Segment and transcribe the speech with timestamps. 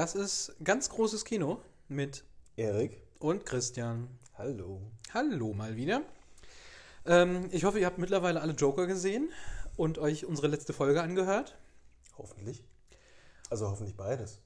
[0.00, 2.24] Das ist ganz großes Kino mit
[2.56, 3.02] Erik.
[3.18, 4.08] und Christian.
[4.32, 4.80] Hallo.
[5.12, 6.00] Hallo mal wieder.
[7.04, 9.28] Ähm, ich hoffe, ihr habt mittlerweile alle Joker gesehen
[9.76, 11.58] und euch unsere letzte Folge angehört.
[12.16, 12.64] Hoffentlich.
[13.50, 14.40] Also hoffentlich beides.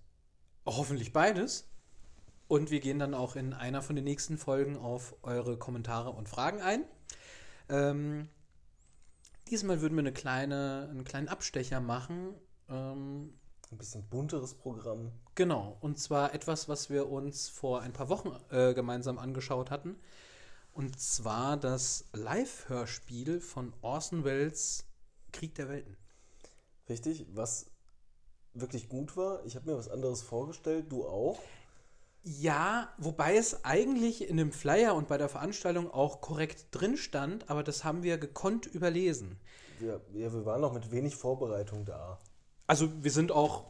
[0.66, 1.68] Hoffentlich beides.
[2.48, 6.28] Und wir gehen dann auch in einer von den nächsten Folgen auf eure Kommentare und
[6.28, 6.82] Fragen ein.
[7.68, 8.28] Ähm,
[9.48, 12.34] diesmal würden wir eine kleine, einen kleinen Abstecher machen.
[12.68, 13.34] Ähm,
[13.74, 15.10] Ein bisschen bunteres Programm.
[15.34, 19.96] Genau, und zwar etwas, was wir uns vor ein paar Wochen äh, gemeinsam angeschaut hatten.
[20.72, 24.84] Und zwar das Live-Hörspiel von Orson Welles
[25.32, 25.96] Krieg der Welten.
[26.88, 27.66] Richtig, was
[28.52, 29.44] wirklich gut war.
[29.44, 31.40] Ich habe mir was anderes vorgestellt, du auch.
[32.22, 37.50] Ja, wobei es eigentlich in dem Flyer und bei der Veranstaltung auch korrekt drin stand,
[37.50, 39.40] aber das haben wir gekonnt überlesen.
[39.80, 42.20] Wir, ja, wir waren noch mit wenig Vorbereitung da.
[42.66, 43.66] Also wir sind auch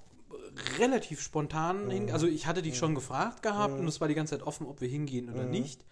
[0.79, 2.11] relativ spontan hin.
[2.11, 4.81] Also ich hatte dich schon gefragt gehabt und es war die ganze Zeit offen, ob
[4.81, 5.85] wir hingehen oder nicht.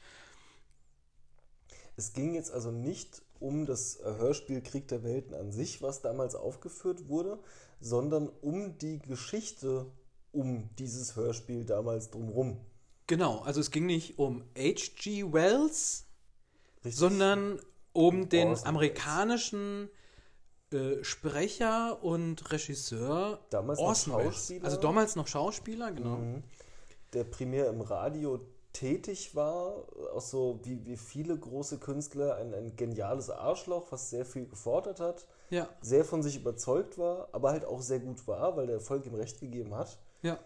[1.97, 6.34] Es ging jetzt also nicht um das Hörspiel Krieg der Welten an sich, was damals
[6.34, 7.39] aufgeführt wurde,
[7.80, 9.86] sondern um die Geschichte
[10.30, 12.61] um dieses Hörspiel damals drumherum.
[13.06, 15.33] Genau, also es ging nicht um H.G.
[15.33, 16.06] Wells,
[16.78, 16.97] Richtig?
[16.97, 17.61] sondern
[17.92, 19.91] um den amerikanischen
[20.74, 23.80] äh, Sprecher und Regisseur Damals.
[23.80, 24.64] Schauspieler.
[24.64, 26.18] Also damals noch Schauspieler, genau.
[27.12, 28.40] der primär im Radio
[28.72, 29.84] tätig war,
[30.14, 35.00] auch so wie, wie viele große Künstler, ein, ein geniales Arschloch, was sehr viel gefordert
[35.00, 38.76] hat, Ja, sehr von sich überzeugt war, aber halt auch sehr gut war, weil der
[38.76, 39.98] Erfolg ihm recht gegeben hat.
[40.22, 40.38] ja.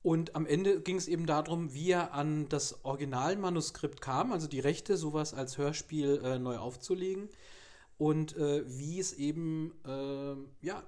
[0.00, 4.60] Und am Ende ging es eben darum, wie er an das Originalmanuskript kam, also die
[4.60, 7.28] Rechte, sowas als Hörspiel äh, neu aufzulegen.
[7.98, 10.82] Und äh, wie es eben äh, ja,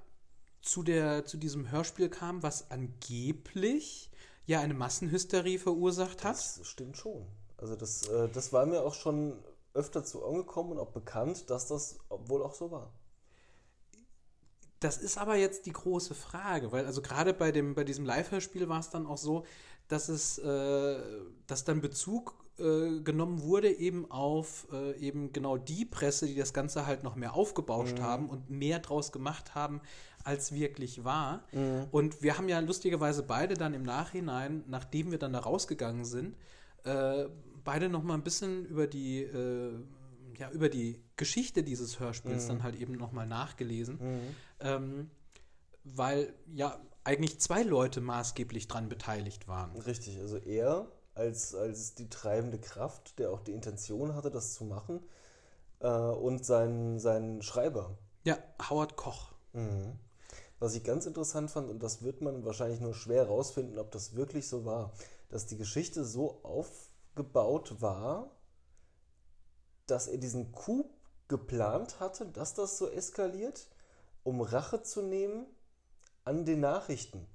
[0.62, 4.10] zu, der, zu diesem Hörspiel kam, was angeblich
[4.47, 6.37] ja eine Massenhysterie verursacht hat.
[6.37, 7.26] Das stimmt schon.
[7.56, 9.34] Also das, äh, das war mir auch schon
[9.75, 12.93] öfter zu Ohren gekommen und auch bekannt, dass das wohl auch so war.
[14.81, 18.69] Das ist aber jetzt die große Frage, weil also gerade bei dem bei diesem Live-Hörspiel
[18.69, 19.44] war es dann auch so,
[19.88, 21.00] dass es äh,
[21.47, 26.53] dass dann Bezug äh, genommen wurde eben auf äh, eben genau die Presse, die das
[26.53, 29.81] Ganze halt noch mehr aufgebauscht haben und mehr draus gemacht haben,
[30.22, 31.44] als wirklich war.
[31.91, 36.37] Und wir haben ja lustigerweise beide dann im Nachhinein, nachdem wir dann da rausgegangen sind,
[36.84, 37.26] äh,
[37.65, 39.72] beide noch mal ein bisschen über die äh,
[40.38, 43.98] ja, über die Geschichte dieses Hörspiels dann halt eben nochmal nachgelesen.
[44.60, 45.10] Ähm,
[45.84, 49.77] weil ja eigentlich zwei Leute maßgeblich dran beteiligt waren.
[49.77, 54.64] Richtig, also er als, als die treibende Kraft, der auch die Intention hatte, das zu
[54.64, 55.00] machen,
[55.81, 57.97] äh, und sein, sein Schreiber.
[58.25, 58.38] Ja,
[58.69, 59.32] Howard Koch.
[60.59, 64.14] Was ich ganz interessant fand, und das wird man wahrscheinlich nur schwer herausfinden, ob das
[64.14, 64.92] wirklich so war,
[65.28, 68.30] dass die Geschichte so aufgebaut war,
[69.86, 70.91] dass er diesen Coup
[71.28, 73.66] geplant hatte, dass das so eskaliert,
[74.22, 75.47] um Rache zu nehmen
[76.25, 77.26] an den Nachrichten.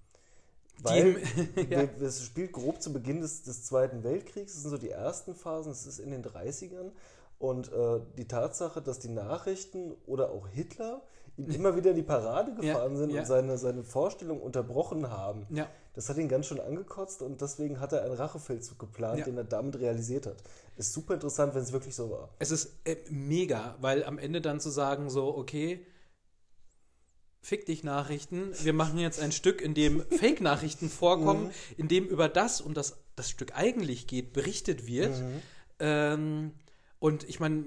[0.84, 1.22] Weil
[1.70, 1.84] ja.
[2.02, 5.72] es spielt grob zu Beginn des, des Zweiten Weltkriegs, das sind so die ersten Phasen,
[5.72, 6.92] es ist in den 30ern.
[7.38, 11.02] Und äh, die Tatsache, dass die Nachrichten oder auch Hitler
[11.38, 13.22] ihm immer wieder in die Parade Ja, gefahren sind ja.
[13.22, 15.68] und seine, seine Vorstellung unterbrochen haben, Ja.
[15.94, 19.26] das hat ihn ganz schön angekotzt und deswegen hat er einen Rachefeldzug geplant, Ja.
[19.26, 20.38] den er damit realisiert hat.
[20.78, 22.30] Ist super interessant, wenn es wirklich so war.
[22.40, 25.86] Es ist äh, mega, weil am Ende dann zu sagen, so, okay,
[27.46, 32.28] fick dich Nachrichten, wir machen jetzt ein Stück, in dem Fake-Nachrichten vorkommen, in dem über
[32.28, 35.24] das, um das das Stück eigentlich geht, berichtet wird.
[35.80, 36.54] Ähm,
[37.00, 37.64] und ich meine,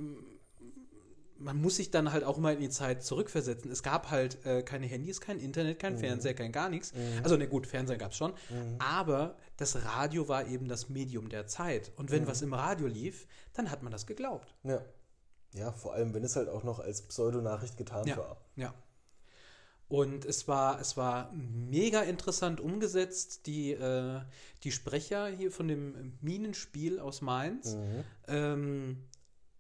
[1.39, 3.71] man muss sich dann halt auch mal in die Zeit zurückversetzen.
[3.71, 6.93] Es gab halt äh, keine Handys, kein Internet, kein Fernseher, kein gar nichts.
[7.23, 8.35] Also, ne, gut, Fernseher gab es schon.
[8.81, 11.93] Aber das Radio war eben das Medium der Zeit.
[11.95, 14.53] Und wenn was im Radio lief, dann hat man das geglaubt.
[14.65, 14.85] Ja.
[15.55, 18.37] Ja, vor allem, wenn es halt auch noch als Pseudonachricht getarnt Ja, war.
[18.57, 18.75] ja.
[19.89, 23.47] Und es war, es war mega interessant umgesetzt.
[23.47, 24.21] Die, äh,
[24.65, 28.05] die Sprecher hier von dem Minenspiel aus Mainz Mhm.
[28.29, 28.97] ähm,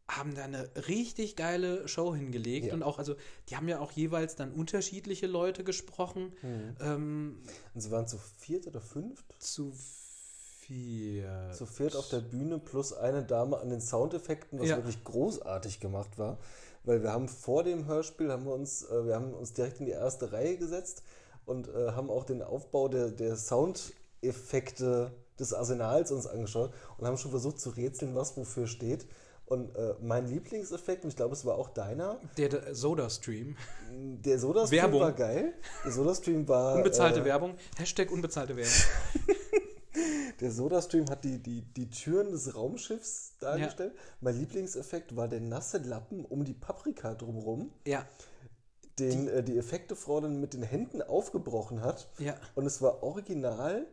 [0.06, 2.68] haben da eine richtig geile Show hingelegt.
[2.68, 2.74] Ja.
[2.74, 3.14] Und auch, also,
[3.48, 6.32] die haben ja auch jeweils dann unterschiedliche Leute gesprochen.
[6.42, 6.76] Mhm.
[6.80, 7.42] Ähm,
[7.74, 9.24] Und sie waren zu viert oder fünft?
[9.38, 9.72] zu
[10.60, 11.50] vier.
[11.54, 14.76] Zu viert auf der Bühne plus eine Dame an den Soundeffekten, was Ja.
[14.76, 16.38] wirklich großartig gemacht war.
[16.88, 19.84] Weil wir haben vor dem Hörspiel, haben wir uns, äh, wir haben uns direkt in
[19.84, 21.02] die erste Reihe gesetzt
[21.44, 27.18] und äh, haben auch den Aufbau der, der Soundeffekte des Arsenals uns angeschaut und haben
[27.18, 29.06] schon versucht zu rätseln, was wofür steht.
[29.44, 33.54] Und äh, mein Lieblingseffekt, und ich glaube, es war auch deiner, Der, der Soda-Stream.
[33.90, 35.00] der Soda-Stream Werbung.
[35.02, 35.52] war geil.
[35.84, 36.76] Der Soda-Stream war.
[36.76, 37.54] Unbezahlte äh, Werbung.
[37.76, 38.72] Hashtag unbezahlte Werbung.
[40.40, 43.92] Der Soda-Stream hat die, die, die Türen des Raumschiffs dargestellt.
[44.20, 48.06] Mein Lieblingseffekt war der nasse Lappen um die Paprika drumherum, Ja,
[48.98, 52.08] den die, äh, die Effektefrau dann mit den Händen aufgebrochen hat.
[52.18, 52.36] ja.
[52.54, 53.86] Und es war original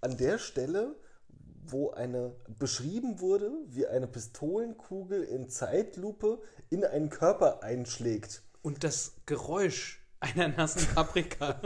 [0.00, 0.96] an der Stelle,
[1.64, 6.40] wo eine beschrieben wurde, wie eine Pistolenkugel in Zeitlupe
[6.70, 8.42] in einen Körper einschlägt.
[8.62, 11.60] Und das Geräusch einer nassen Paprika,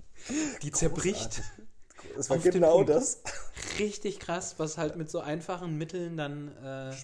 [0.62, 1.42] die zerbricht.
[2.18, 3.22] Es war genau das.
[3.78, 6.94] Richtig krass, was halt mit so einfachen Mitteln dann äh,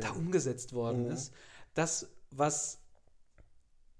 [0.00, 1.10] da umgesetzt worden Mhm.
[1.12, 1.32] ist.
[1.74, 2.78] Das, was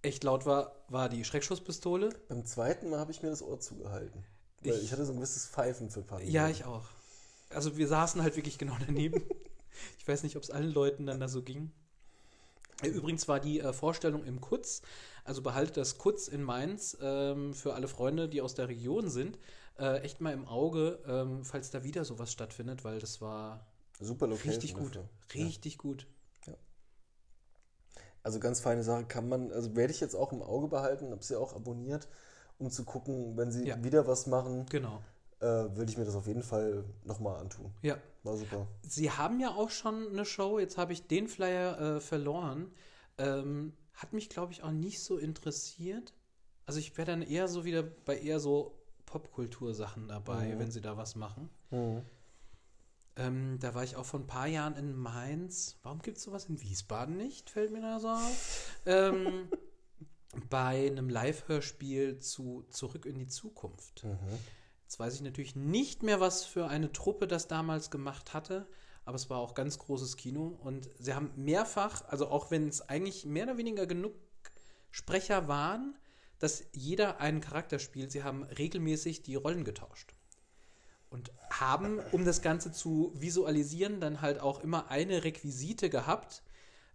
[0.03, 2.11] echt laut war, war die Schreckschusspistole.
[2.29, 4.25] Beim zweiten Mal habe ich mir das Ohr zugehalten.
[4.63, 6.29] Weil ich, Ich- hatte so ein gewisses Pfeifen für Panik.
[6.31, 6.85] Ja, ich auch.
[7.51, 9.23] Also wir saßen halt wirklich genau daneben.
[10.01, 11.71] Ich weiß nicht, ob es allen Leuten dann da so ging.
[12.83, 14.83] Übrigens war die äh, Vorstellung im Kutz,
[15.23, 19.39] also behaltet das Kutz in Mainz ähm, für alle Freunde, die aus der Region sind,
[19.79, 23.67] äh, echt mal im Auge, ähm, falls da wieder sowas stattfindet, weil das war
[24.01, 24.97] Super Location richtig gut.
[24.97, 25.09] dafür.
[25.35, 26.07] Richtig gut.
[28.23, 31.23] Also ganz feine Sache kann man, also werde ich jetzt auch im Auge behalten, habe
[31.25, 32.09] sie auch abonniert,
[32.59, 33.83] um zu gucken, wenn sie Ja.
[33.83, 35.01] wieder was machen, Genau.
[35.41, 37.73] äh, würde ich mir das auf jeden Fall nochmal antun.
[37.83, 37.97] Ja.
[38.25, 38.67] War super.
[38.83, 42.71] Sie haben ja auch schon eine Show, jetzt habe ich den Flyer äh, verloren.
[43.17, 46.13] Ähm, hat mich, glaube ich, auch nicht so interessiert.
[46.67, 48.79] Also ich wäre dann eher so wieder bei eher so
[49.09, 50.59] Popkultursachen dabei, Mhm.
[50.59, 51.49] wenn sie da was machen.
[51.71, 52.03] Mhm.
[53.17, 55.79] Ähm, da war ich auch vor ein paar Jahren in Mainz.
[55.83, 57.51] Warum gibt es sowas in Wiesbaden nicht?
[57.51, 58.81] Fällt mir da so auf.
[58.87, 59.49] ähm,
[60.51, 64.05] bei einem Live-Hörspiel zu Zurück in die Zukunft.
[64.05, 64.19] Mhm.
[64.85, 68.69] Jetzt weiß ich natürlich nicht mehr, was für eine Truppe das damals gemacht hatte,
[69.05, 72.89] aber es war auch ganz großes Kino und sie haben mehrfach, also auch wenn es
[72.89, 74.13] eigentlich mehr oder weniger genug
[74.91, 75.99] Sprecher waren,
[76.39, 80.15] dass jeder einen Charakter spielt, sie haben regelmäßig die Rollen getauscht.
[81.11, 86.43] Und haben, um das Ganze zu visualisieren, dann halt auch immer eine Requisite gehabt,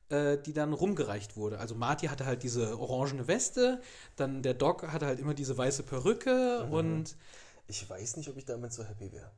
[0.10, 1.60] äh, die dann rumgereicht wurde.
[1.60, 3.82] Also Marty hatte halt diese orangene Weste,
[4.16, 7.16] dann der Doc hatte halt immer diese weiße Perücke und
[7.68, 9.32] Ich weiß nicht, ob ich damit so happy wäre.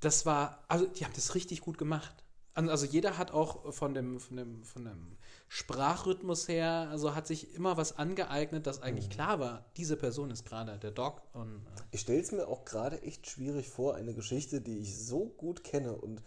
[0.00, 2.25] das war, also die haben das richtig gut gemacht.
[2.56, 5.18] Also jeder hat auch von dem, von dem, von dem
[5.48, 10.46] Sprachrhythmus her, also hat sich immer was angeeignet, dass eigentlich klar war, diese Person ist
[10.46, 14.14] gerade der Doc und äh, Ich stelle es mir auch gerade echt schwierig vor, eine
[14.14, 16.22] Geschichte, die ich so gut kenne und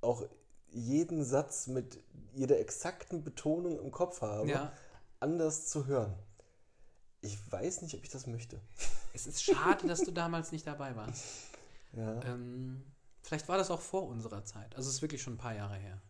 [0.00, 0.26] auch
[0.70, 4.72] jeden Satz mit jeder exakten Betonung im Kopf habe, ja,
[5.20, 6.14] anders zu hören.
[7.20, 8.60] Ich weiß nicht, ob ich das möchte.
[9.12, 11.24] es ist schade, dass du damals nicht dabei warst.
[11.94, 12.24] Ja.
[12.24, 12.82] Ähm,
[13.32, 14.76] vielleicht war das auch vor unserer Zeit.
[14.76, 16.02] Also es ist wirklich schon ein paar Jahre her.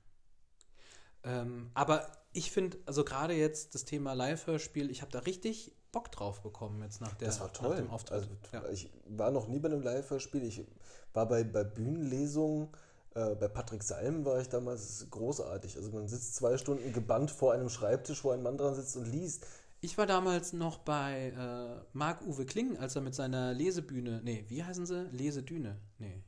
[1.22, 6.10] Ähm, aber ich finde, also gerade jetzt das Thema Live-Hörspiel, ich habe da richtig Bock
[6.10, 7.76] drauf bekommen jetzt nach, der, das war nach toll.
[7.76, 8.12] dem Auftritt.
[8.12, 8.68] Also, ja.
[8.70, 10.42] Ich war noch nie bei einem Live-Hörspiel.
[10.42, 10.66] Ich
[11.12, 12.70] war bei, bei Bühnenlesungen.
[13.14, 15.76] Äh, bei Patrick Salm war ich damals großartig.
[15.76, 19.06] Also man sitzt zwei Stunden gebannt vor einem Schreibtisch, wo ein Mann dran sitzt und
[19.06, 19.46] liest.
[19.80, 24.64] Ich war damals noch bei äh, Marc-Uwe Kling, als er mit seiner Lesebühne, nee, wie
[24.64, 25.08] heißen sie?
[25.12, 26.24] Lesedüne, nee.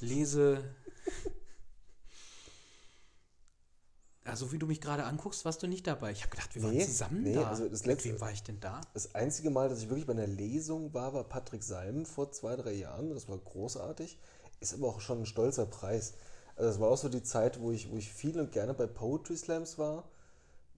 [0.00, 0.62] Lese...
[4.24, 6.12] Also wie du mich gerade anguckst, warst du nicht dabei.
[6.12, 7.48] Ich habe gedacht, wir waren Nee, zusammen nee, da.
[7.48, 8.80] also das Mit letzte- wem war ich denn da?
[8.94, 12.54] Das einzige Mal, dass ich wirklich bei einer Lesung war, war Patrick Salm vor zwei,
[12.54, 13.10] drei Jahren.
[13.10, 14.18] Das war großartig.
[14.60, 16.14] Ist aber auch schon ein stolzer Preis.
[16.54, 18.86] Also das war auch so die Zeit, wo ich, wo ich viel und gerne bei
[18.86, 20.08] Poetry Slams war,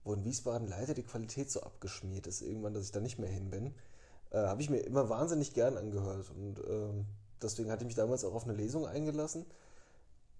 [0.03, 3.29] wo in Wiesbaden leider die Qualität so abgeschmiert ist, irgendwann, dass ich da nicht mehr
[3.29, 3.75] hin bin.
[4.31, 6.31] Äh, Habe ich mir immer wahnsinnig gern angehört.
[6.31, 7.05] Und ähm,
[7.43, 9.45] deswegen hatte ich mich damals auch auf eine Lesung eingelassen,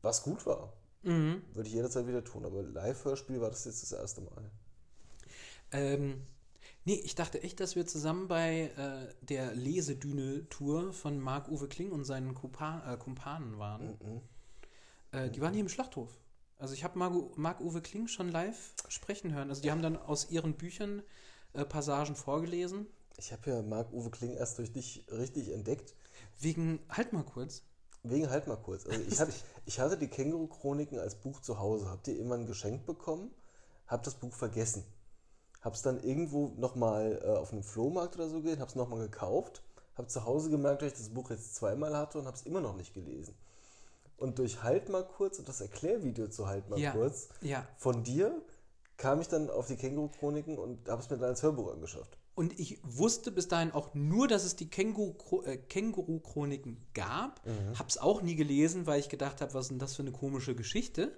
[0.01, 0.74] was gut war.
[1.03, 1.41] Mhm.
[1.53, 2.45] Würde ich jederzeit wieder tun.
[2.45, 4.51] Aber Live-Hörspiel war das jetzt das erste Mal.
[5.72, 6.22] Ähm,
[6.86, 12.05] nee, ich dachte echt, dass wir zusammen bei äh, der Lesedüne-Tour von Marc-Uwe Kling und
[12.05, 13.98] seinen Kumpa äh, Kumpanen waren.
[14.00, 14.22] Mhm.
[15.12, 16.10] Äh, die waren hier im Schlachthof.
[16.57, 19.50] Also ich habe Marc- Marc-Uwe Kling schon live sprechen hören.
[19.50, 21.01] Also die haben dann aus ihren Büchern
[21.53, 22.88] äh, Passagen vorgelesen.
[23.17, 25.93] Ich habe ja Marc-Uwe Kling erst durch dich richtig entdeckt.
[26.43, 27.63] Wegen, halt mal kurz.
[28.03, 28.85] Wegen halt mal kurz.
[28.85, 29.33] Also ich, hatte,
[29.65, 33.31] ich hatte die Känguru-Chroniken als Buch zu Hause, hab die irgendwann geschenkt bekommen,
[33.88, 34.83] hab das Buch vergessen.
[35.62, 39.63] Hab's dann irgendwo nochmal äh, auf einem Flohmarkt oder so gesehen, hab's nochmal gekauft,
[39.95, 42.75] hab zu Hause gemerkt, dass ich das Buch jetzt zweimal hatte und hab's immer noch
[42.75, 43.35] nicht gelesen.
[44.17, 46.91] Und durch Halt mal kurz und das Erklärvideo zu Halt mal Ja.
[46.91, 47.65] kurz Ja.
[47.77, 48.41] von dir
[48.97, 52.17] kam ich dann auf die Känguru-Chroniken und habe es mir dann als Hörbuch angeschafft.
[52.36, 57.42] Und ich wusste bis dahin auch nur, dass es die äh, Känguru-Chroniken gab.
[57.78, 60.56] Hab's auch nie gelesen, weil ich gedacht habe, was ist denn das für eine komische
[60.56, 61.13] Geschichte?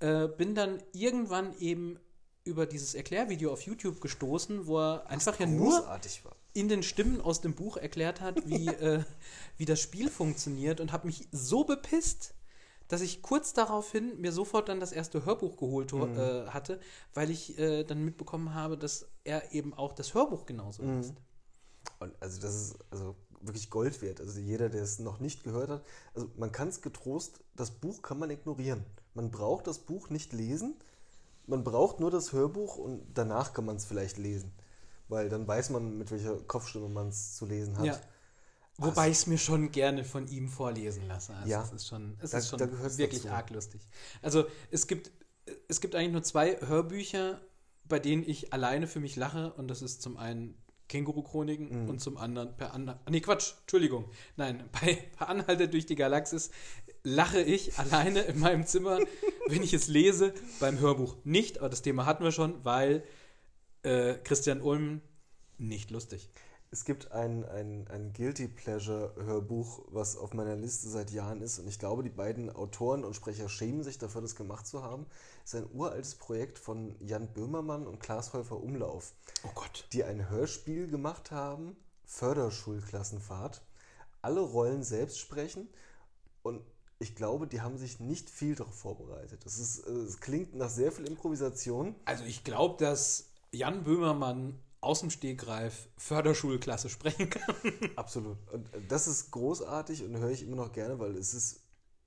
[0.00, 1.98] Äh, bin dann irgendwann eben
[2.44, 5.86] über dieses Erklärvideo auf YouTube gestoßen, wo er einfach ja nur
[6.24, 6.36] war.
[6.54, 9.04] in den Stimmen aus dem Buch erklärt hat, wie, äh,
[9.56, 12.34] wie das Spiel funktioniert und habe mich so bepisst,
[12.92, 16.18] dass ich kurz daraufhin mir sofort dann das erste Hörbuch geholt Mhm.
[16.18, 16.78] äh, hatte,
[17.14, 20.98] weil ich äh, dann mitbekommen habe, dass er eben auch das Hörbuch genauso Mhm.
[20.98, 21.14] liest.
[22.00, 24.20] Und also das ist also wirklich Gold wert.
[24.20, 25.84] Also jeder, der es noch nicht gehört hat,
[26.14, 28.84] also man kann es getrost, das Buch kann man ignorieren.
[29.14, 30.74] Man braucht das Buch nicht lesen,
[31.46, 34.52] man braucht nur das Hörbuch und danach kann man es vielleicht lesen.
[35.08, 37.86] Weil dann weiß man, mit welcher Kopfstimme man es zu lesen hat.
[37.86, 38.00] Ja.
[38.84, 41.34] Wobei ich es mir schon gerne von ihm vorlesen lasse.
[41.34, 41.62] Also Ja.
[41.62, 43.80] es ist schon, es Da- ist schon wirklich arg lustig.
[44.22, 45.10] Also es gibt,
[45.68, 47.40] es gibt eigentlich nur zwei Hörbücher,
[47.84, 49.52] bei denen ich alleine für mich lache.
[49.54, 50.54] Und das ist zum einen
[50.88, 51.88] Känguru-Chroniken Mhm.
[51.88, 53.00] und zum anderen per Anhalter.
[53.10, 54.10] Nee, Quatsch, Entschuldigung.
[54.36, 56.50] Nein, bei Per Anhalter durch die Galaxis
[57.02, 58.98] lache ich alleine in meinem Zimmer,
[59.48, 61.58] wenn ich es lese, beim Hörbuch nicht.
[61.58, 63.04] Aber das Thema hatten wir schon, weil
[63.82, 65.00] äh, Christian Ulm
[65.58, 66.30] nicht lustig.
[66.72, 71.58] Es gibt ein, ein, ein Guilty Pleasure Hörbuch, was auf meiner Liste seit Jahren ist.
[71.58, 75.04] Und ich glaube, die beiden Autoren und Sprecher schämen sich dafür, das gemacht zu haben.
[75.44, 79.12] Es ist ein uraltes Projekt von Jan Böhmermann und Klaas Häufer Umlauf,
[79.44, 79.86] Oh Gott.
[79.92, 81.76] die ein Hörspiel gemacht haben,
[82.06, 83.60] Förderschulklassenfahrt.
[84.22, 85.68] Alle Rollen selbst sprechen.
[86.42, 86.62] Und
[86.98, 89.44] ich glaube, die haben sich nicht viel darauf vorbereitet.
[89.44, 91.94] Es, ist, äh, es klingt nach sehr viel Improvisation.
[92.06, 97.54] Also ich glaube, dass Jan Böhmermann aus dem Stegreif Förderschulklasse sprechen kann.
[97.96, 98.36] Absolut.
[98.50, 101.60] Und äh, das ist großartig und höre ich immer noch gerne, weil es ist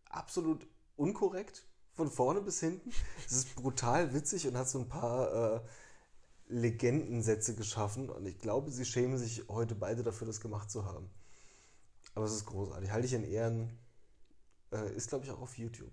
[0.10, 2.92] absolut unkorrekt von vorne bis hinten.
[3.26, 5.62] Es ist brutal witzig und hat so ein paar äh,
[6.48, 11.10] Legendensätze geschaffen und ich glaube, sie schämen sich heute beide dafür, das gemacht zu haben.
[12.14, 12.92] Aber es ist großartig.
[12.92, 13.78] Halte ich in Ehren.
[14.72, 15.92] Äh, ist, glaube ich, auch auf YouTube.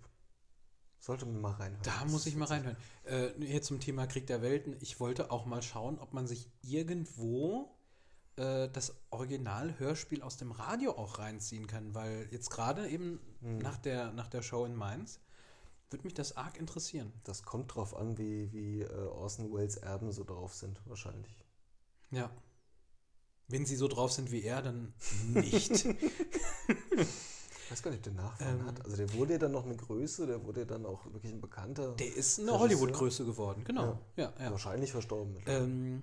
[1.03, 1.83] Sollte man mal reinhören.
[1.83, 2.77] Da muss ich mal reinhören.
[3.03, 4.77] Äh, hier zum Thema Krieg der Welten.
[4.79, 7.77] Ich wollte auch mal schauen, ob man sich irgendwo
[8.37, 14.13] äh, das Original-Hörspiel aus dem Radio auch reinziehen kann, weil jetzt gerade eben nach, der,
[14.13, 15.19] nach der Show in Mainz
[15.91, 17.13] würde mich das arg interessieren.
[17.25, 21.45] Das kommt drauf an, wie, wie äh, Orson Welles Erben so drauf sind, wahrscheinlich.
[22.13, 22.31] Ja.
[23.49, 24.95] Wenn sie so drauf sind wie er, dann
[25.35, 25.85] nicht.
[27.73, 28.67] Ich weiß gar nicht, ob der Nachfahren Ähm.
[28.67, 28.85] hat.
[28.85, 31.41] Also der wurde ja dann noch eine Größe, der wurde ja dann auch wirklich ein
[31.41, 31.95] bekannter.
[31.95, 32.59] Der ist eine?
[32.59, 33.99] Hollywood-Größe geworden, genau.
[34.17, 34.51] Ja, ja.
[34.51, 35.39] Wahrscheinlich verstorben.
[35.47, 36.03] Ähm,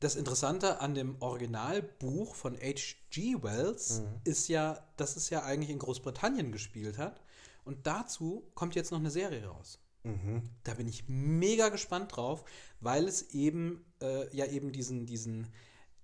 [0.00, 3.42] das Interessante an dem Originalbuch von H.G.
[3.42, 7.20] Wells ist ja, dass es ja eigentlich in Großbritannien gespielt hat.
[7.64, 9.80] Und dazu kommt jetzt noch eine Serie raus.
[10.04, 10.42] Mhm.
[10.64, 12.44] Da bin ich mega gespannt drauf,
[12.80, 15.48] weil es eben äh, ja eben diesen, diesen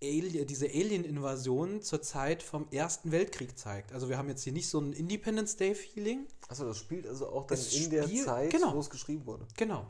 [0.04, 3.92] Ali diese Alien-Invasion zur Zeit vom Ersten Weltkrieg zeigt.
[3.92, 6.26] Also wir haben jetzt hier nicht so ein Independence Day-Feeling.
[6.49, 8.75] Achso, das spielt also auch dann in der Zeit, genau.
[8.75, 9.46] wo es geschrieben wurde.
[9.56, 9.87] Genau.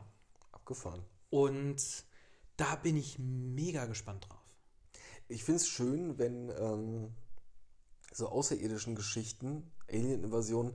[0.51, 1.03] Abgefahren.
[1.29, 1.81] Und
[2.57, 4.39] da bin ich mega gespannt drauf.
[5.27, 7.13] Ich finde es schön, wenn ähm,
[8.13, 10.73] so außerirdischen Geschichten, Alien-Invasionen,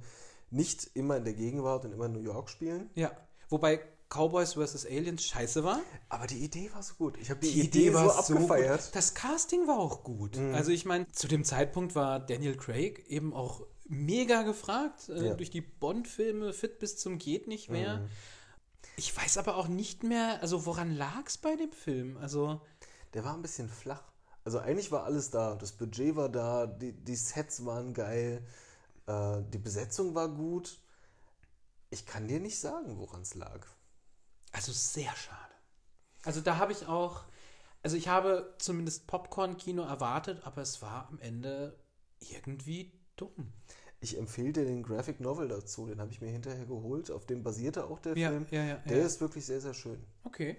[0.51, 2.91] nicht immer in der Gegenwart und immer in New York spielen.
[2.95, 3.17] Ja,
[3.49, 3.81] wobei
[4.13, 4.85] Cowboys vs.
[4.87, 5.81] Aliens scheiße war.
[6.09, 7.17] Aber die Idee war so gut.
[7.19, 8.83] Ich habe die, Die Idee, Idee war so so abgefeiert.
[8.87, 8.97] gut.
[8.97, 10.37] Das Casting war auch gut.
[10.37, 10.55] Mhm.
[10.55, 15.35] Also ich meine, zu dem Zeitpunkt war Daniel Craig eben auch mega gefragt äh, Ja.
[15.35, 17.99] durch die Bond-Filme, fit bis zum geht nicht mehr.
[17.99, 18.09] Mhm.
[18.97, 22.17] Ich weiß aber auch nicht mehr, also woran lag es bei dem Film?
[22.19, 22.61] Also
[23.15, 24.03] Der war ein bisschen flach.
[24.45, 25.55] Also eigentlich war alles da.
[25.55, 28.45] Das Budget war da, die, die Sets waren geil,
[29.07, 30.81] äh, die Besetzung war gut.
[31.91, 33.67] Ich kann dir nicht sagen, woran es lag.
[34.53, 35.55] Also sehr schade.
[36.25, 37.25] Also da habe ich auch,
[37.83, 41.79] also ich habe zumindest Popcorn-Kino erwartet, aber es war am Ende
[42.21, 43.53] irgendwie dumm.
[44.01, 47.11] Ich empfehle dir den Graphic Novel dazu, den habe ich mir hinterher geholt.
[47.11, 48.47] Auf dem basierte auch der Ja, Film.
[48.51, 49.05] ja, ja, Der ja.
[49.07, 50.03] ist wirklich sehr, sehr schön.
[50.25, 50.57] Okay.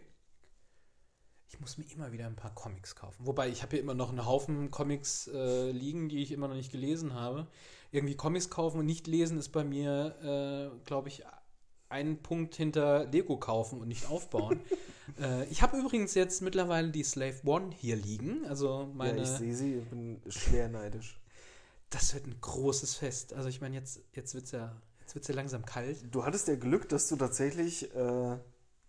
[1.49, 3.25] Ich muss mir immer wieder ein paar Comics kaufen.
[3.25, 6.55] Wobei ich habe hier immer noch einen Haufen Comics äh, liegen, die ich immer noch
[6.55, 7.47] nicht gelesen habe.
[7.91, 11.23] Irgendwie Comics kaufen und nicht lesen ist bei mir, äh, glaube ich,
[11.91, 14.61] ein Punkt hinter Lego kaufen und nicht aufbauen.
[15.21, 18.45] äh, ich habe übrigens jetzt mittlerweile die Slave One hier liegen.
[18.45, 19.17] Also meine.
[19.17, 21.19] Ja, ich sehe sie und bin schwer neidisch.
[21.89, 23.33] das wird ein großes Fest.
[23.33, 25.97] Also ich meine, jetzt, jetzt wird es ja, jetzt wird's ja langsam kalt.
[26.13, 28.37] Du hattest ja Glück, dass du tatsächlich äh,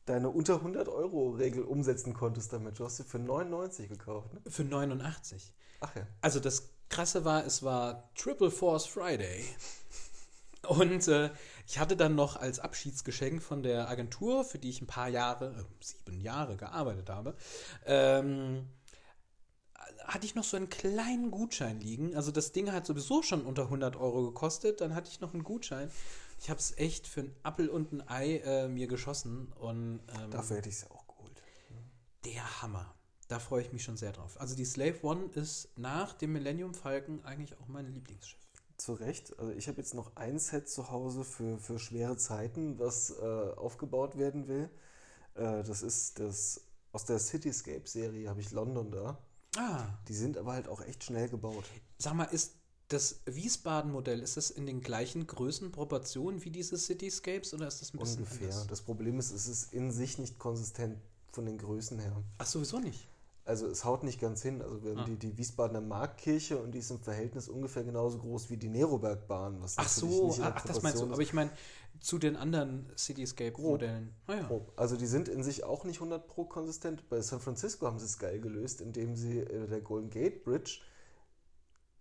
[0.07, 2.79] deine unter 100 Euro Regel umsetzen konntest damit.
[2.79, 4.41] Du hast sie für 99 gekauft, ne?
[4.49, 5.53] Für 89.
[5.81, 6.07] Ach ja.
[6.21, 9.45] Also das Krasse war, es war Triple Force Friday.
[10.69, 11.31] Und äh,
[11.67, 15.57] ich hatte dann noch als Abschiedsgeschenk von der Agentur, für die ich ein paar Jahre,
[15.59, 17.37] äh, sieben Jahre gearbeitet habe,
[17.85, 18.69] ähm,
[20.07, 22.15] hatte ich noch so einen kleinen Gutschein liegen.
[22.15, 24.81] Also das Ding hat sowieso schon unter 100 Euro gekostet.
[24.81, 25.91] Dann hatte ich noch einen Gutschein.
[26.41, 30.31] Ich habe es echt für ein Appel und ein Ei äh, mir geschossen und ähm,
[30.31, 31.43] Dafür hätte ich es ja auch geholt.
[32.25, 32.95] der Hammer.
[33.29, 34.41] Da freue ich mich schon sehr drauf.
[34.41, 38.42] Also die Slave One ist nach dem Millennium Falcon eigentlich auch mein Lieblingsschiff.
[38.83, 39.39] Zu Recht.
[39.39, 43.23] Also ich habe jetzt noch ein Set zu Hause für, für schwere Zeiten, was äh,
[43.57, 44.69] aufgebaut werden will.
[45.35, 49.19] Äh, das ist das aus der Cityscape-Serie habe ich London da.
[49.57, 51.65] Ah, Die sind aber halt auch echt schnell gebaut.
[51.99, 52.57] sag mal, ist
[52.89, 57.99] das Wiesbaden-Modell, ist das in den gleichen Größenproportionen wie diese Cityscapes oder ist das ein
[57.99, 58.49] bisschen Ungefähr.
[58.51, 58.67] anders?
[58.67, 60.99] Das Problem ist, es ist in sich nicht konsistent
[61.31, 62.23] von den Größen her.
[62.39, 63.09] Ach, sowieso nicht.
[63.45, 64.63] Also es haut nicht ganz hin.
[64.63, 65.05] Also wir haben Ah.
[65.05, 69.61] die, die Wiesbadener Marktkirche und die ist im Verhältnis ungefähr genauso groß wie die Nerobergbahn.
[69.61, 71.07] Was Ach so, der ach, das meinst du.
[71.07, 71.51] Proportion Aber ich meine,
[71.99, 74.15] zu den anderen Cityscape-Modellen.
[74.29, 74.61] Ah, ja.
[74.77, 77.09] Also die sind in sich auch nicht 100 pro konsistent.
[77.09, 80.81] Bei San Francisco haben sie es geil gelöst, indem sie äh, der Golden Gate Bridge,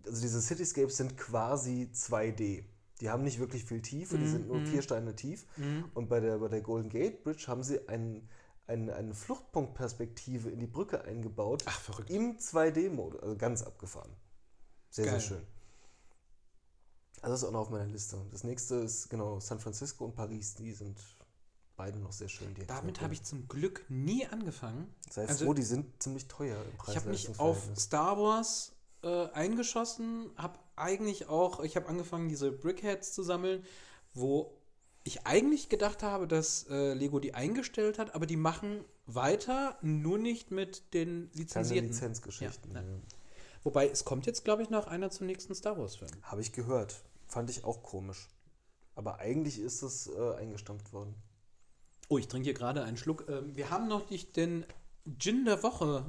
[0.06, 2.66] also diese Cityscapes sind quasi 2D.
[3.02, 4.66] Die haben nicht wirklich viel Tiefe, die Mhm, sind nur mhm.
[4.68, 5.46] vier Steine tief.
[5.58, 5.86] Mhm.
[5.96, 8.30] Und bei der, bei der Golden Gate Bridge haben sie einen,
[8.68, 11.64] einen, eine Fluchtpunktperspektive in die Brücke eingebaut.
[11.66, 12.10] Ach, verrückt.
[12.10, 14.12] Im 2D-Modus, also ganz abgefahren.
[14.90, 15.20] Sehr, Geil.
[15.20, 15.48] sehr schön.
[17.22, 18.18] Also das ist auch noch auf meiner Liste.
[18.32, 20.56] Das nächste ist genau San Francisco und Paris.
[20.56, 20.98] Die sind
[21.76, 22.56] beide noch sehr schön.
[22.68, 24.94] Damit habe ich zum Glück nie angefangen.
[25.10, 26.90] Sei also- froh, die sind ziemlich teuer im Preis.
[26.90, 32.52] Ich habe mich auf Star Wars äh, eingeschossen, habe eigentlich auch, ich habe angefangen, diese
[32.52, 33.64] Brickheads zu sammeln,
[34.14, 34.58] wo
[35.04, 40.18] ich eigentlich gedacht habe, dass äh, Lego die eingestellt hat, aber die machen weiter, nur
[40.18, 41.90] nicht mit den keine lizenzierten.
[41.90, 42.76] Lizenzgeschichten.
[42.76, 42.84] Ja.
[43.64, 46.12] Wobei es kommt jetzt, glaube ich, noch einer zum nächsten Star Wars-Film.
[46.24, 47.02] Habe ich gehört.
[47.28, 48.28] Fand ich auch komisch.
[48.96, 51.16] Aber eigentlich ist es äh, eingestampft worden.
[52.10, 53.26] Oh, ich trinke hier gerade einen Schluck.
[53.30, 54.66] Ähm, wir haben noch nicht den
[55.18, 56.06] Gin der Woche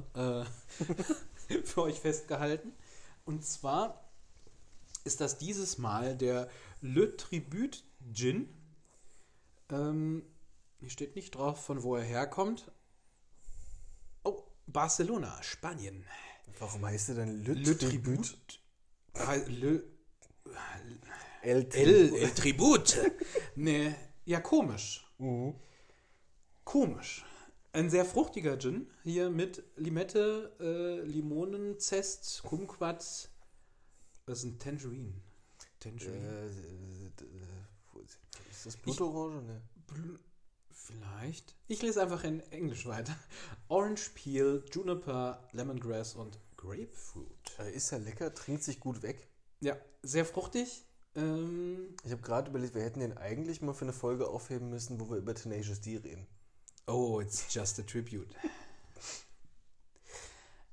[1.47, 2.73] äh, für euch festgehalten.
[3.25, 4.03] Und zwar
[5.03, 6.49] ist das dieses Mal der
[6.81, 8.49] Le Tribut Gin.
[9.73, 10.23] Ähm,
[10.79, 12.71] hier steht nicht drauf, von wo er herkommt.
[14.23, 16.05] Oh, Barcelona, Spanien.
[16.59, 18.37] Warum heißt der denn Le, Le Tribut?
[19.13, 19.49] Tribut.
[19.49, 19.83] Le,
[21.41, 22.97] El El, El Tribut.
[23.55, 25.05] ne, ja, komisch.
[25.17, 25.55] Mhm.
[26.63, 27.25] Komisch.
[27.71, 28.87] Ein sehr fruchtiger Gin.
[29.03, 33.29] Hier mit Limette, äh, Limonen, Zest, Kumquat.
[34.25, 35.13] Das ist ein Tangerine.
[35.79, 36.15] Tangerine.
[36.17, 36.47] äh,
[37.23, 37.62] äh,
[38.65, 39.41] ist das Blutorange?
[39.43, 39.61] Ne.
[39.89, 40.19] Bl-
[40.71, 41.55] Vielleicht.
[41.67, 43.15] Ich lese einfach in Englisch weiter.
[43.67, 47.27] Orange Peel, Juniper, Lemongrass und Grapefruit.
[47.59, 49.27] Äh, ist ja lecker, trinkt sich gut weg.
[49.61, 50.85] Ja, sehr fruchtig.
[51.15, 54.99] Ähm, Ich habe gerade überlegt, wir hätten den eigentlich mal für eine Folge aufheben müssen,
[54.99, 56.27] wo wir über Tenacious D reden.
[56.87, 58.33] oh, it's just a tribute.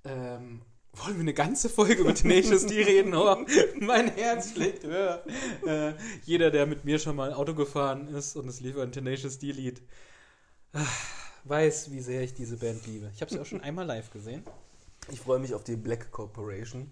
[0.04, 0.62] ähm,
[0.94, 3.14] wollen wir eine ganze Folge über Tenacious D reden?
[3.14, 3.36] Oh,
[3.80, 5.24] mein Herz schlägt höher.
[5.66, 9.38] Äh, jeder, der mit mir schon mal Auto gefahren ist und es lief ein Tenacious
[9.38, 9.82] D-Lied,
[10.72, 10.84] ah,
[11.44, 13.10] weiß, wie sehr ich diese Band liebe.
[13.14, 14.44] Ich habe sie auch schon einmal live gesehen.
[15.10, 16.90] Ich freue mich auf die Black Corporation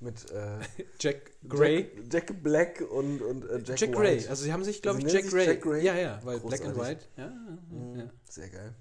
[0.00, 0.58] mit äh,
[1.00, 1.90] Jack Gray.
[2.10, 3.98] Jack, Jack Black und, und äh, Jack, Jack, White.
[4.00, 4.28] Gray.
[4.28, 5.46] Also sie haben sich, glaube ich, Jack Gray.
[5.46, 5.84] Jack Gray?
[5.84, 6.98] Ja, ja, weil Black and Großartig.
[6.98, 7.08] White.
[7.16, 7.28] Ja,
[7.70, 8.10] Mhm, ja.
[8.28, 8.74] Sehr geil.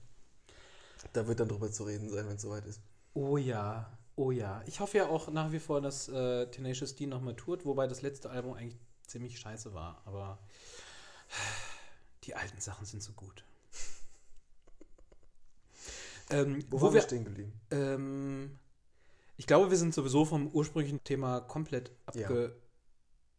[1.14, 2.80] Da wird dann drüber zu reden sein, wenn es soweit ist.
[3.14, 4.62] Oh ja, oh ja.
[4.66, 8.02] Ich hoffe ja auch nach wie vor, dass äh, Tenacious D nochmal tourt, wobei das
[8.02, 10.40] letzte Album eigentlich ziemlich scheiße war, aber
[12.24, 13.44] die alten Sachen sind so gut.
[16.30, 17.52] Ähm, Wo, wo, waren wir stehen geblieben?
[17.72, 18.58] ähm,
[19.36, 22.30] ich glaube, wir sind sowieso vom ursprünglichen Thema komplett Ja.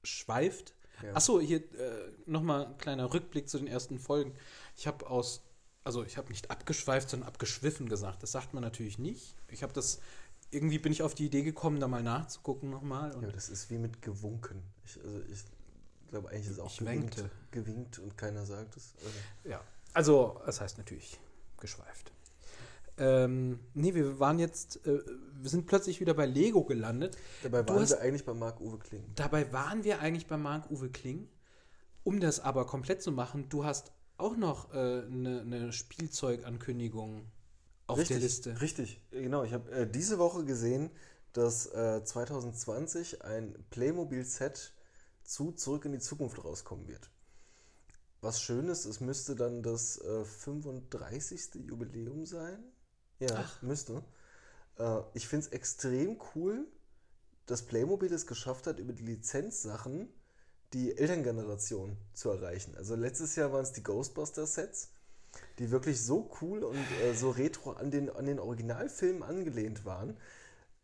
[0.03, 0.75] abgeschweift.
[1.03, 1.15] Ja.
[1.15, 4.35] Achso, hier äh, nochmal ein kleiner Rückblick zu den ersten Folgen.
[4.77, 5.43] Ich habe aus,
[5.85, 8.23] also ich habe nicht abgeschweift, sondern abgeschwiffen gesagt.
[8.23, 9.37] Das sagt man natürlich nicht.
[9.49, 10.01] Ich habe das,
[10.53, 13.17] irgendwie bin ich auf die Idee gekommen, da mal nachzugucken nochmal.
[13.21, 14.63] Ja, das ist wie mit gewunken.
[14.85, 15.45] Ich, also ich
[16.11, 18.95] glaube eigentlich ist es auch gewinkt, gewinkt und keiner sagt es.
[19.05, 19.61] Also, ja.
[19.95, 21.19] Also, das heißt natürlich
[21.59, 22.13] geschweift.
[22.99, 25.01] Ähm, nee, wir waren jetzt, äh,
[25.41, 27.17] wir sind plötzlich wieder bei Lego gelandet.
[27.43, 29.05] dabei waren hast- wir eigentlich bei Marc-Uwe Kling.
[29.15, 31.29] Dabei waren wir eigentlich bei Marc-Uwe Kling.
[32.05, 37.27] Um das aber komplett zu machen, du hast auch noch eine äh, ne- ne Spielzeugankündigung
[37.93, 38.61] auf richtig, der Liste.
[38.61, 39.45] Richtig, genau.
[39.45, 40.91] Ich habe äh, diese Woche gesehen,
[41.33, 44.73] dass äh, 2020 ein Playmobil-Set
[45.23, 47.11] zu Zurück in die Zukunft rauskommen wird.
[48.21, 51.67] Was schön ist, es müsste dann das äh, 35.
[51.67, 52.63] Jubiläum sein.
[53.19, 53.63] Ja, Ach.
[53.63, 54.05] müsste.
[54.79, 56.67] Äh, ich finde es extrem cool,
[57.47, 60.09] dass Playmobil es geschafft hat, über die Lizenzsachen
[60.73, 62.77] die Elterngeneration zu erreichen.
[62.77, 64.91] Also letztes Jahr waren es die Ghostbuster-Sets,
[65.59, 70.17] die wirklich so cool und äh, so retro an den, an den Originalfilmen angelehnt waren.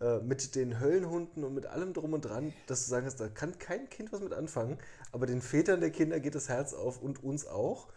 [0.01, 3.29] äh, mit den Höllenhunden und mit allem drum und dran, dass du sagen kannst, da
[3.29, 4.79] kann kein Kind was mit anfangen,
[5.11, 7.89] aber den Vätern der Kinder geht das Herz auf und uns auch.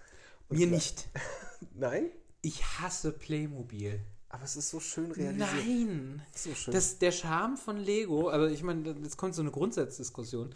[0.50, 1.10] Und Mir klar- nicht.
[1.76, 2.10] Nein?
[2.42, 4.00] Ich hasse Playmobil.
[4.30, 5.50] Aber es ist so schön realisiert.
[5.68, 6.22] Nein.
[6.34, 6.74] So schön.
[6.74, 10.50] Das, der Charme von Lego, also ich meine, jetzt kommt so eine Grundsatzdiskussion.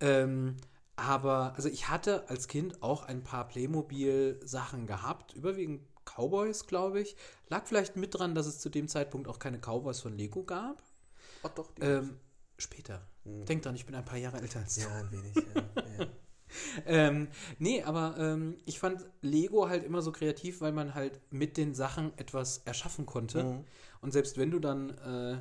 [0.00, 0.56] Ähm,
[1.00, 7.16] aber, also ich hatte als Kind auch ein paar Playmobil-Sachen gehabt, überwiegend Cowboys, glaube ich.
[7.48, 10.82] Lag vielleicht mit dran, dass es zu dem Zeitpunkt auch keine Cowboys von Lego gab.
[11.42, 12.18] oh, doch, die Ähm,
[12.58, 13.06] später.
[13.24, 14.82] Denk dran, ich bin ein paar Jahre älter als du.
[14.82, 15.34] Ja, ein wenig.
[15.36, 16.06] Ja, ja.
[16.84, 17.28] Ähm,
[17.60, 21.74] nee, aber ähm, ich fand Lego halt immer so kreativ, weil man halt mit den
[21.74, 23.44] Sachen etwas erschaffen konnte.
[23.44, 23.64] Mhm.
[24.00, 25.40] Und selbst wenn du dann äh,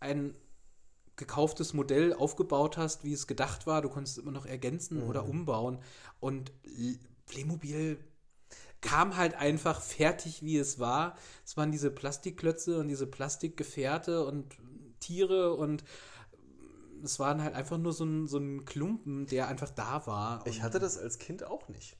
[0.00, 0.34] ein
[1.20, 5.24] gekauftes Modell aufgebaut hast, wie es gedacht war, du konntest es immer noch ergänzen oder
[5.28, 5.78] umbauen.
[6.18, 6.52] Und
[7.26, 7.98] Playmobil
[8.80, 11.16] kam halt einfach fertig, wie es war.
[11.44, 14.56] Es waren diese Plastikklötze und diese Plastikgefährte und
[14.98, 15.84] Tiere und
[17.02, 20.46] es waren halt einfach nur so ein, so ein Klumpen, der einfach da war.
[20.46, 21.96] Ich hatte das als Kind auch nicht.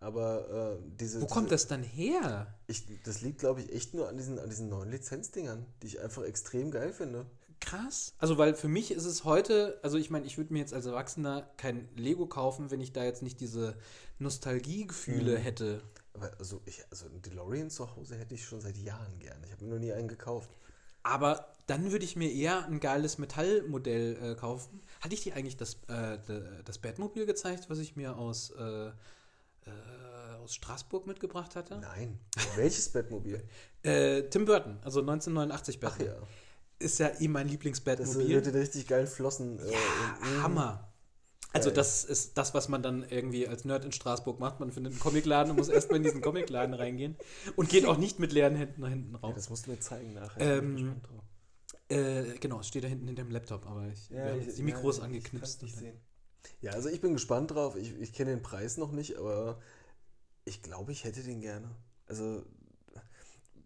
[0.00, 1.20] Aber äh, diese.
[1.20, 2.58] Wo kommt das dann her?
[2.66, 6.00] Ich, das liegt, glaube ich, echt nur an diesen, an diesen neuen Lizenzdingern, die ich
[6.00, 7.26] einfach extrem geil finde.
[7.60, 8.14] Krass.
[8.18, 10.86] Also, weil für mich ist es heute, also ich meine, ich würde mir jetzt als
[10.86, 13.76] Erwachsener kein Lego kaufen, wenn ich da jetzt nicht diese
[14.18, 15.42] Nostalgiegefühle Mhm.
[15.42, 15.82] hätte.
[16.14, 19.44] Aber also, ich, also einen DeLorean zu Hause hätte ich schon seit Jahren gerne.
[19.46, 20.50] Ich habe mir noch nie einen gekauft.
[21.02, 24.80] Aber dann würde ich mir eher ein geiles Metallmodell äh, kaufen.
[25.00, 26.18] Hatte ich dir eigentlich das, äh,
[26.64, 28.92] das Batmobil gezeigt, was ich mir aus, äh, äh,
[30.42, 31.78] aus Straßburg mitgebracht hatte?
[31.78, 32.18] Nein.
[32.56, 33.42] Welches Bettmobil?
[33.82, 36.08] Äh, Tim Burton, also 1989 Ach Batman.
[36.08, 36.22] ja.
[36.80, 38.36] Ist ja eh mein Das Lieblingsbatmobil.
[38.36, 39.58] mit den richtig geilen Flossen.
[39.60, 40.92] äh, in- Hammer.
[41.52, 44.60] Also das ist das, was man dann irgendwie als Nerd in Straßburg macht.
[44.60, 47.16] Man findet einen Comicladen und muss erstmal in diesen Comicladen reingehen
[47.56, 49.34] und geht auch nicht mit leeren Händen nach hinten Ja, raus.
[49.34, 50.58] das musst du mir zeigen nachher.
[50.58, 50.76] Ähm,
[51.88, 51.96] Ich.
[51.96, 54.98] Äh, genau, es steht da hinten hinter dem Laptop, aber ich, haben jetzt die Mikros
[54.98, 55.62] ja, angeknipst.
[55.64, 55.74] ich.
[56.60, 57.76] Ja, also ich bin gespannt drauf.
[57.76, 59.60] Ich, ich kenne den Preis noch nicht, aber
[60.44, 61.68] ich glaube, ich hätte den gerne.
[62.06, 62.44] Also,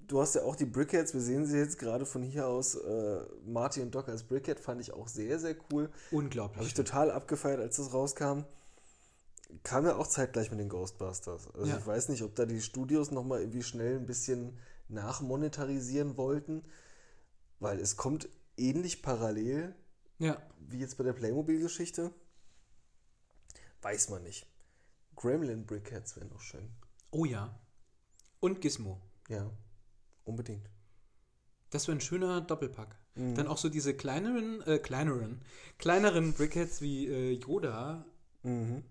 [0.06, 1.14] du hast ja auch die Brickheads.
[1.14, 2.74] Wir sehen sie jetzt gerade von hier aus.
[2.74, 5.90] Äh, Marty und Doc als Brickhead fand ich auch sehr, sehr cool.
[6.10, 6.56] Unglaublich.
[6.58, 8.44] Habe ich total abgefeiert, als das rauskam.
[9.62, 11.48] Kam ja auch zeitgleich mit den Ghostbusters.
[11.54, 11.78] Also Ja.
[11.78, 16.64] ich weiß nicht, ob da die Studios nochmal irgendwie schnell ein bisschen nachmonetarisieren wollten,
[17.60, 19.74] weil es kommt ähnlich parallel
[20.18, 22.12] ja, wie jetzt bei der Playmobil-Geschichte.
[23.82, 24.46] Weiß man nicht.
[25.16, 26.70] Gremlin Brickheads wären noch schön.
[27.10, 27.58] oh ja.
[28.40, 29.00] Und Gizmo.
[29.28, 29.50] Ja,
[30.24, 30.68] unbedingt.
[31.70, 32.96] Das wäre ein schöner Doppelpack.
[33.14, 33.34] Mhm.
[33.34, 35.42] Dann auch so diese kleineren, äh, kleineren,
[35.78, 38.04] kleineren Brickheads wie äh, Yoda
[38.42, 38.84] Mhm.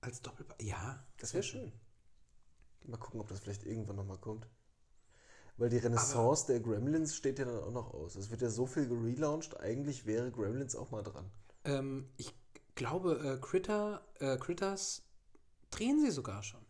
[0.00, 0.60] als Doppelpack.
[0.62, 1.72] Ja, Das wäre schön.
[2.84, 4.48] Mal gucken, ob das vielleicht irgendwann nochmal kommt.
[5.56, 8.16] Weil die Renaissance der Gremlins steht ja dann auch noch aus.
[8.16, 11.30] Es wird ja so viel gelauncht, eigentlich wäre Gremlins auch mal dran.
[11.64, 12.34] Ähm, ich
[12.74, 15.02] glaube, äh, Critter, äh, Critters
[15.70, 16.64] drehen sie sogar schon.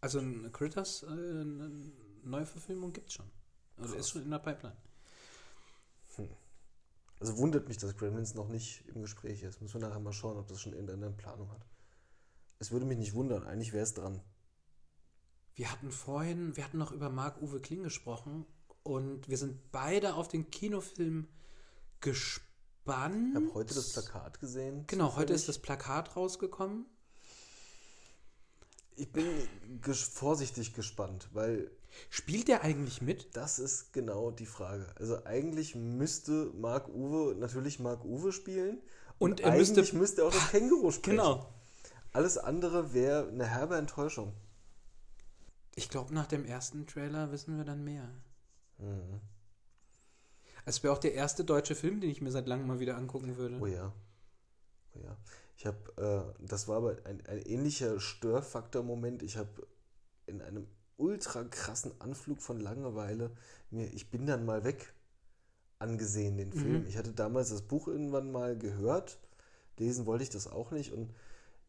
[0.00, 1.92] Also ein Critters, äh, eine
[2.24, 3.30] Neuverfilmung gibt es schon.
[3.76, 4.76] Also ist schon in der Pipeline.
[7.20, 9.62] Also wundert mich, dass Gremlins noch nicht im Gespräch ist.
[9.62, 11.66] Müssen wir nachher mal schauen, ob das schon irgendeine Planung hat.
[12.58, 14.20] Es würde mich nicht wundern, eigentlich wäre es dran.
[15.54, 18.44] Wir hatten vorhin, wir hatten noch über Marc-Uwe Kling gesprochen
[18.82, 21.28] und wir sind beide auf den Kinofilm
[22.00, 23.30] gespannt.
[23.30, 24.86] Ich habe heute das Plakat gesehen.
[24.86, 26.86] Genau, heute ist das Plakat rausgekommen.
[28.96, 29.26] Ich bin
[29.80, 31.70] ges vorsichtig gespannt, weil
[32.10, 33.36] Spielt der eigentlich mit?
[33.36, 34.86] das ist genau die Frage.
[34.96, 38.80] Also eigentlich müsste Marc Uwe natürlich Marc Uwe spielen
[39.18, 41.16] Und er müsste- eigentlich müsste er auch das Känguru sprechen.
[41.18, 41.52] Genau.
[42.12, 44.32] Alles andere wäre eine herbe Enttäuschung.
[45.74, 48.08] Ich glaube, nach dem ersten Trailer wissen wir dann mehr.
[48.78, 49.20] Mhm.
[50.64, 53.36] Es wäre auch der erste deutsche Film, den ich mir seit langem mal wieder angucken
[53.36, 53.58] würde.
[53.60, 53.92] Oh ja.
[54.94, 55.16] Oh ja.
[55.56, 59.22] Ich habe, äh, das war aber ein, ein ähnlicher Störfaktor-Moment.
[59.22, 59.66] Ich habe
[60.26, 63.30] in einem ultra krassen Anflug von Langeweile
[63.70, 64.94] mir Ich bin dann mal weg
[65.78, 66.82] angesehen, den Film.
[66.82, 66.86] Mhm.
[66.86, 69.18] Ich hatte damals das Buch irgendwann mal gehört.
[69.76, 71.12] Lesen wollte ich das auch nicht und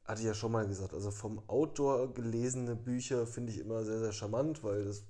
[0.03, 4.11] hatte ja schon mal gesagt, also vom Outdoor gelesene Bücher finde ich immer sehr, sehr
[4.11, 5.03] charmant, weil das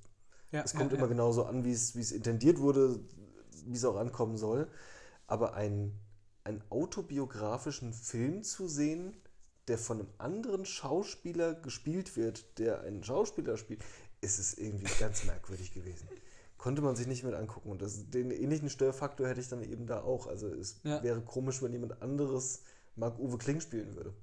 [0.52, 1.12] Ja, es kommt ja, immer ja.
[1.12, 3.00] genauso an, wie es, wie es intendiert wurde,
[3.66, 4.70] wie es auch ankommen soll.
[5.28, 6.00] Aber ein,
[6.46, 9.18] einen autobiografischen Film zu sehen,
[9.68, 13.84] der von einem anderen Schauspieler gespielt wird, der einen Schauspieler spielt,
[14.26, 16.08] ist es irgendwie ganz merkwürdig gewesen.
[16.58, 17.70] Konnte man sich nicht mit angucken.
[17.72, 20.28] Und das, den ähnlichen Störfaktor hätte ich dann eben da auch.
[20.28, 21.02] Also es Ja.
[21.04, 22.64] wäre komisch, wenn jemand anderes
[22.96, 24.14] Marc-Uwe Kling spielen würde.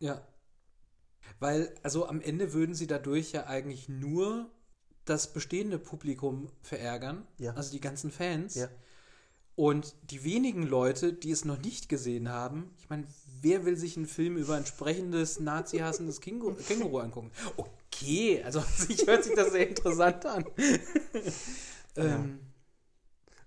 [0.00, 0.26] Ja.
[1.38, 4.50] Weil, also am Ende würden sie dadurch ja eigentlich nur
[5.04, 7.52] das bestehende Publikum verärgern, Ja.
[7.54, 8.54] also die ganzen Fans.
[8.54, 8.68] Ja.
[9.56, 13.06] Und die wenigen Leute, die es noch nicht gesehen haben, ich meine,
[13.40, 17.30] wer will sich einen Film über ein sprechendes, nazi-hassendes Känguru, Känguru angucken?
[17.56, 20.44] Okay, also sich hört sich das sehr interessant an.
[21.96, 22.40] ähm,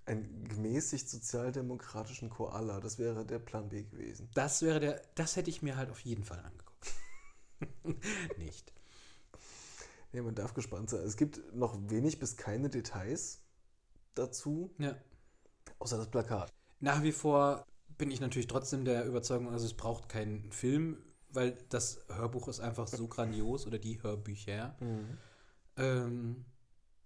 [0.05, 4.29] Ein gemäßigt sozialdemokratischen Koala, das wäre der Plan B gewesen.
[4.33, 6.93] das wäre der, das hätte ich mir halt auf jeden Fall angeguckt.
[8.37, 8.71] nicht.
[10.13, 11.01] Nee, man darf gespannt sein.
[11.01, 13.41] Es gibt noch wenig bis keine Details
[14.15, 14.95] dazu, Ja.
[15.79, 16.53] Außer das Plakat.
[16.79, 17.65] Nach wie vor
[17.97, 20.97] bin ich natürlich trotzdem der Überzeugung, also es braucht keinen Film,
[21.29, 24.75] weil das Hörbuch ist einfach so grandios oder die Hörbücher.
[25.77, 26.45] Ähm,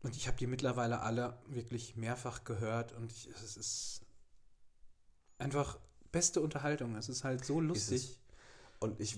[0.04, 4.02] und ich habe die mittlerweile alle wirklich mehrfach gehört und ich, es ist
[5.38, 5.80] einfach
[6.12, 6.96] beste Unterhaltung.
[6.96, 8.18] Es ist halt so lustig.
[8.80, 9.18] Und ich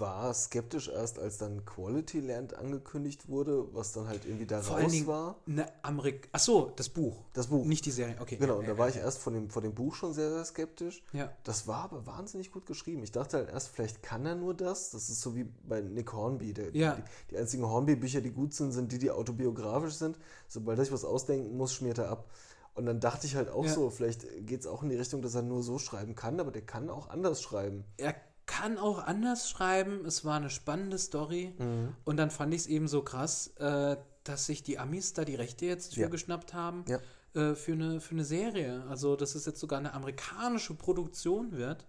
[0.00, 4.78] war skeptisch erst, als dann Quality Land angekündigt wurde, was dann halt irgendwie da Vor
[4.80, 5.36] raus Dingen war.
[5.46, 6.28] eine Amerik.
[6.32, 7.16] Ach so, das Buch.
[7.32, 7.64] Das Buch.
[7.64, 8.16] Nicht die Serie.
[8.20, 8.36] Okay.
[8.36, 10.12] Genau, ja, und ja, da war ja, ich erst vor dem, vor dem Buch schon
[10.12, 11.02] sehr, sehr skeptisch.
[11.12, 11.32] Ja.
[11.44, 13.02] Das war aber wahnsinnig gut geschrieben.
[13.02, 14.90] Ich dachte halt erst, vielleicht kann er nur das.
[14.90, 16.52] Das ist so wie bei Nick Hornby.
[16.52, 16.94] Der, Ja.
[16.96, 20.18] die, die einzigen Hornby-Bücher, die gut sind, sind die, die autobiografisch sind.
[20.48, 22.28] Sobald er sich was ausdenken muss, schmiert er ab.
[22.76, 25.36] Und dann dachte ich halt auch so, vielleicht geht es auch in die Richtung, dass
[25.36, 27.84] er nur so schreiben kann, aber der kann auch anders schreiben.
[27.98, 30.04] er kann auch anders schreiben.
[30.04, 31.54] Es war eine spannende Story.
[31.58, 31.94] Mhm.
[32.04, 35.34] Und dann fand ich es eben so krass, äh, dass sich die Amis da die
[35.34, 36.08] Rechte jetzt für Ja.
[36.08, 36.98] geschnappt haben Ja.
[37.34, 38.84] äh, für, eine, für eine Serie.
[38.88, 41.86] Also, dass es jetzt sogar eine amerikanische Produktion wird.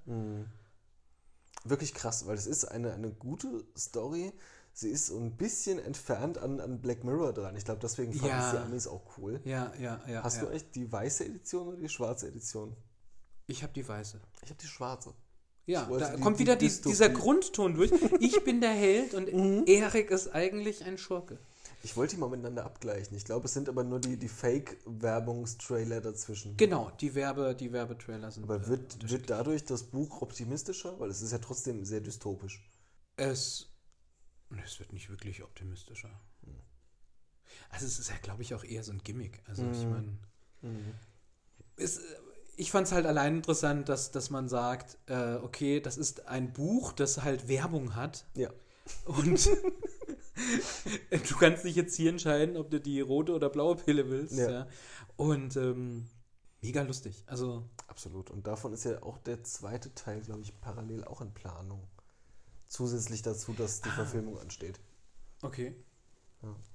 [1.64, 4.32] Wirklich krass, weil es ist eine, eine gute Story.
[4.74, 7.56] Sie ist so ein bisschen entfernt an, an Black Mirror dran.
[7.56, 8.46] Ich glaube, deswegen fanden Ja.
[8.46, 9.40] es die Amis auch cool.
[9.46, 10.22] Ja, ja, ja.
[10.24, 12.76] Hast du echt die weiße Edition oder die schwarze Edition?
[13.48, 14.20] Ich habe die weiße.
[14.44, 15.14] Ich habe die schwarze.
[15.68, 17.92] Ja, wollte da die- kommt wieder die, dieser Grundton durch.
[18.20, 19.64] Ich bin der Held und Mhm.
[19.66, 21.38] Erik ist eigentlich ein Schurke.
[21.84, 23.16] Ich wollte die mal miteinander abgleichen.
[23.16, 26.58] Ich glaube, es sind aber nur die, die Fake-Werbungstrailer dazwischen.
[26.58, 28.44] Genau, die Werbe, die Werbetrailer sind.
[28.44, 31.00] Aber äh, wird, wird dadurch das Buch optimistischer?
[31.00, 32.68] Weil es ist ja trotzdem sehr dystopisch.
[33.18, 33.70] Es,
[34.64, 36.10] es wird nicht wirklich optimistischer.
[37.70, 39.42] Also es ist ja, glaube ich, auch eher so ein Gimmick.
[39.48, 40.18] Also ich meine,
[41.78, 42.00] es,
[42.58, 46.54] ich fand es halt allein interessant, dass, dass man sagt, äh, okay, das ist ein
[46.54, 48.26] Buch, das halt Werbung hat.
[48.36, 48.50] Ja.
[49.06, 49.50] Und
[51.10, 54.38] du kannst dich jetzt hier entscheiden, ob du die rote oder blaue Pille willst.
[54.38, 54.50] Ja.
[54.50, 54.68] Ja.
[55.18, 56.08] Und ähm,
[56.62, 57.24] mega lustig.
[57.28, 57.64] Also
[57.96, 58.30] Absolut.
[58.30, 61.88] Und davon ist ja auch der zweite Teil, glaube ich, parallel auch in Planung.
[62.68, 64.82] Zusätzlich dazu, dass die Verfilmung ansteht.
[66.42, 66.75] okay.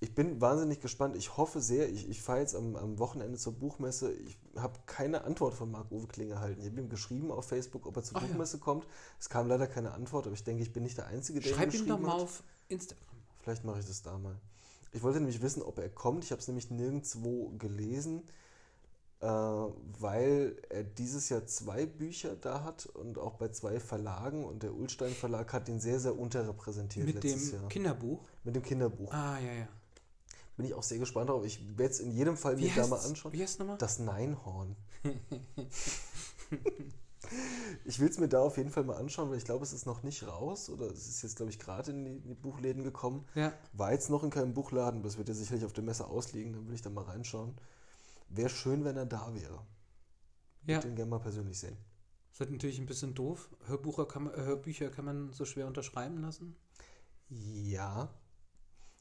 [0.00, 1.16] Ich bin wahnsinnig gespannt.
[1.16, 4.12] Ich hoffe sehr, ich, ich fahre jetzt am, am Wochenende zur Buchmesse.
[4.12, 6.60] Ich habe keine Antwort von Marc-Uwe Kling erhalten.
[6.60, 8.28] Ich habe ihm geschrieben auf Facebook, ob er zur Ach ja.
[8.28, 8.86] Buchmesse kommt.
[9.18, 11.74] Es kam leider keine Antwort, aber ich denke, ich bin nicht der Einzige, der Schreib
[11.74, 12.20] ihm ihm doch mal hat.
[12.20, 13.18] auf Instagram.
[13.40, 14.36] Vielleicht mache ich das da mal.
[14.92, 16.24] Ich wollte nämlich wissen, ob er kommt.
[16.24, 18.22] Ich habe es nämlich nirgendwo gelesen,
[19.20, 24.44] äh, weil er dieses Jahr zwei Bücher da hat und auch bei zwei Verlagen.
[24.44, 27.68] Und der Ulstein Verlag hat ihn sehr, sehr unterrepräsentiert Mit letztes dem Jahr.
[27.68, 28.20] Kinderbuch.
[28.44, 29.12] Mit dem Kinderbuch.
[29.12, 29.68] Ah, ja, ja.
[30.58, 31.44] Bin ich auch sehr gespannt drauf.
[31.44, 33.32] Ich werde es in jedem Fall mir da mal anschauen.
[33.32, 33.78] Wie heißt es nochmal?
[33.78, 34.74] Das Neinhorn.
[37.84, 39.86] ich will es mir da auf jeden Fall mal anschauen, weil ich glaube, es ist
[39.86, 42.82] noch nicht raus oder es ist jetzt, glaube ich, gerade in die, in die Buchläden
[42.82, 43.24] gekommen.
[43.36, 43.52] Ja.
[43.72, 46.66] War jetzt noch in keinem Buchladen, das wird ja sicherlich auf der Messe ausliegen, dann
[46.66, 47.54] will ich da mal reinschauen.
[48.28, 49.64] Wäre schön, wenn er da wäre.
[50.62, 50.78] Ich Ja.
[50.78, 51.76] würde ihn gerne mal persönlich sehen.
[52.36, 53.48] Das ist natürlich ein bisschen doof.
[53.66, 56.56] Hörbucher kann man, äh, Hörbücher kann man so schwer unterschreiben lassen.
[57.28, 58.08] Ja.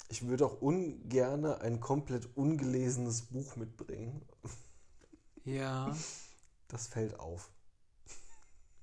[0.10, 4.22] Ich würde auch ungern ein komplett ungelesenes Buch mitbringen.
[5.43, 5.96] Ja.
[6.67, 7.50] Das fällt auf.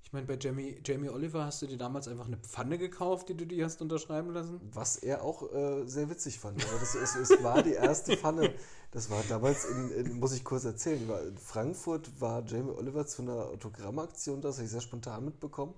[0.02, 3.36] Ich meine, bei Jamie, Jamie Oliver hast du dir damals einfach eine Pfanne gekauft, die
[3.36, 4.60] du dir hast unterschreiben lassen?
[4.72, 6.64] Was er auch äh, sehr witzig fand.
[6.68, 8.54] Aber das, es, es war die erste Pfanne.
[8.92, 13.22] Das war damals, in, in, muss ich kurz erzählen, in Frankfurt war Jamie Oliver zu
[13.22, 15.74] einer Autogrammaktion, das habe ich sehr spontan mitbekommen.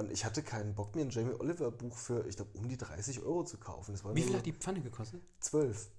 [0.00, 2.78] Und ich hatte keinen Bock, mir ein Jamie Oliver Buch für, ich glaube, um die
[2.78, 3.94] 30 Euro zu kaufen.
[4.14, 5.20] Wie viel hat die Pfanne gekostet?
[5.40, 5.90] 12.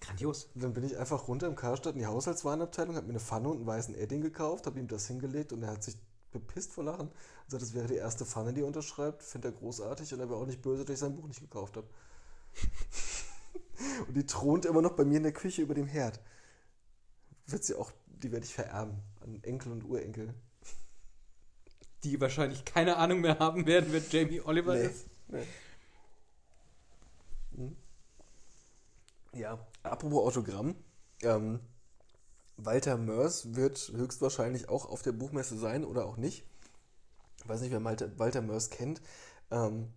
[0.00, 0.48] Grandios.
[0.54, 3.56] Dann bin ich einfach runter im Karstadt in die Haushaltswarenabteilung, habe mir eine Pfanne und
[3.56, 5.96] einen weißen Edding gekauft, habe ihm das hingelegt und er hat sich
[6.30, 7.08] bepisst vor Lachen.
[7.08, 9.24] Und sagt, das wäre die erste Pfanne, die er unterschreibt.
[9.24, 11.76] Findet er großartig und er wäre auch nicht böse, dass ich sein Buch nicht gekauft
[11.78, 11.88] habe.
[14.06, 16.20] und die thront immer noch bei mir in der Küche über dem Herd.
[17.46, 20.32] Wird sie auch, die werde ich vererben an Enkel und Urenkel.
[22.04, 24.86] Die wahrscheinlich keine Ahnung mehr haben werden, wer Jamie Oliver Nee.
[24.86, 25.06] ist.
[25.28, 25.46] Nee.
[27.56, 27.76] Hm.
[29.34, 30.74] Ja, apropos Autogramm.
[31.22, 31.60] Ähm,
[32.56, 36.44] Walter Mörs wird höchstwahrscheinlich auch auf der Buchmesse sein oder auch nicht.
[37.42, 37.84] Ich weiß nicht, wer
[38.18, 39.00] Walter Mörs kennt.
[39.50, 39.92] Ähm,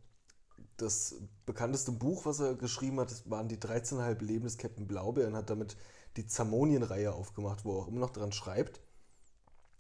[0.77, 5.35] das bekannteste Buch, was er geschrieben hat, waren die 13,5 Leben des Captain Blaubeer und
[5.35, 5.77] hat damit
[6.17, 8.81] die Zamonien-Reihe aufgemacht, wo er auch immer noch dran schreibt.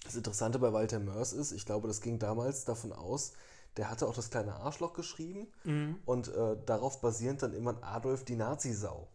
[0.03, 3.33] Das Interessante bei Walter Mörs ist, ich glaube, das ging damals davon aus,
[3.77, 5.47] der hatte auch das kleine Arschloch geschrieben
[6.05, 9.07] und äh, darauf basierend dann immer Adolf die Nazi-Sau.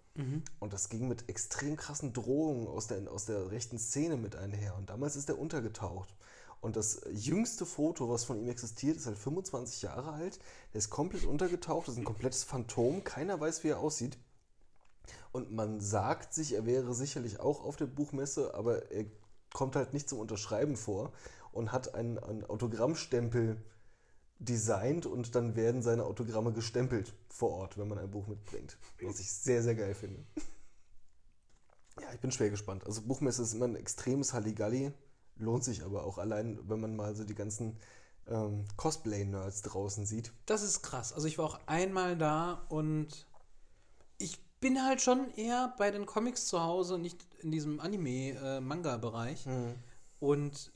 [0.58, 4.74] Und das ging mit extrem krassen Drohungen aus der, aus der rechten Szene mit einher.
[4.76, 6.12] Und damals ist er untergetaucht.
[6.60, 10.40] Und das jüngste Foto, was von ihm existiert, ist halt 25 Jahre alt.
[10.72, 13.04] Der ist komplett untergetaucht, das ist ein komplettes Phantom.
[13.04, 14.18] Keiner weiß, wie er aussieht.
[15.30, 19.04] Und man sagt sich, er wäre sicherlich auch auf der Buchmesse, aber er
[19.52, 21.12] kommt halt nicht zum Unterschreiben vor
[21.52, 23.62] und hat einen, einen Autogrammstempel
[24.38, 28.78] designt und dann werden seine Autogramme gestempelt vor Ort, wenn man ein Buch mitbringt.
[29.02, 30.24] Was ich sehr, sehr geil finde.
[32.00, 32.86] Ja, ich bin schwer gespannt.
[32.86, 34.92] Also Buchmesse ist immer ein extremes Halligalli,
[35.36, 37.78] lohnt sich aber auch allein, wenn man mal so die ganzen
[38.28, 40.32] ähm, Cosplay-Nerds draußen sieht.
[40.46, 41.12] Das ist krass.
[41.12, 43.26] Also ich war auch einmal da und
[44.60, 49.46] bin halt schon eher bei den Comics zu Hause und nicht in diesem Anime-Manga-Bereich.
[50.20, 50.72] Und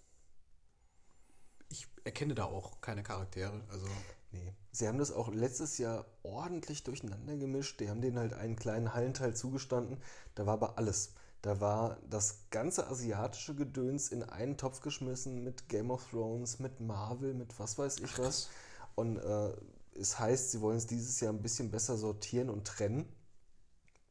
[1.68, 3.60] ich erkenne da auch keine Charaktere.
[3.70, 3.86] Also
[4.32, 4.54] Nee.
[4.72, 7.80] Sie haben das auch letztes Jahr ordentlich durcheinander gemischt.
[7.80, 9.98] Die haben denen halt einen kleinen Hallenteil zugestanden.
[10.34, 11.12] Da war aber alles.
[11.42, 16.80] Da war das ganze asiatische Gedöns in einen Topf geschmissen mit Game of Thrones, mit
[16.80, 18.48] Marvel, mit was weiß ich was.
[18.94, 19.52] Und äh,
[19.94, 23.06] es heißt, sie wollen es dieses Jahr ein bisschen besser sortieren und trennen.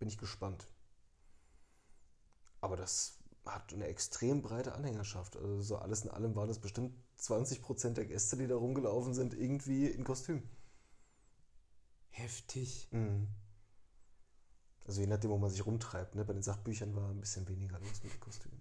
[0.01, 0.67] Bin ich gespannt.
[2.59, 5.37] Aber das hat eine extrem breite Anhängerschaft.
[5.37, 9.35] Also so alles in allem waren das bestimmt 20% der Gäste, die da rumgelaufen sind,
[9.35, 10.41] irgendwie in Kostüm.
[12.09, 12.87] heftig.
[12.89, 13.27] Mhm.
[14.87, 16.15] Also je nachdem, wo man sich rumtreibt.
[16.15, 16.25] Ne?
[16.25, 18.59] Bei den Sachbüchern war ein bisschen weniger los mit den Kostümen.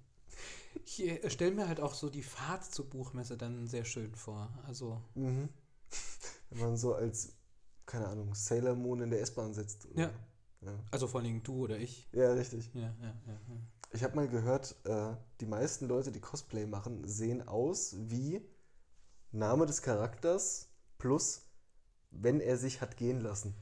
[0.85, 4.53] Ich äh, stelle mir halt auch so die Fahrt zur Buchmesse dann sehr schön vor.
[4.67, 5.49] Also Mhm.
[6.51, 7.33] Wenn man so als,
[7.87, 9.87] keine Ahnung, Sailor Moon in der S-Bahn sitzt.
[9.87, 10.11] oder- Ja.
[10.63, 10.79] Ja.
[10.91, 12.09] Also vor allen Dingen du oder ich.
[12.13, 12.71] Ja, richtig.
[12.75, 13.15] Ja, ja.
[13.93, 18.41] Ich habe mal gehört, äh, die meisten Leute, die Cosplay machen, sehen aus wie
[19.33, 20.69] Name des Charakters
[20.99, 21.43] plus,
[22.11, 23.55] wenn er sich hat gehen lassen.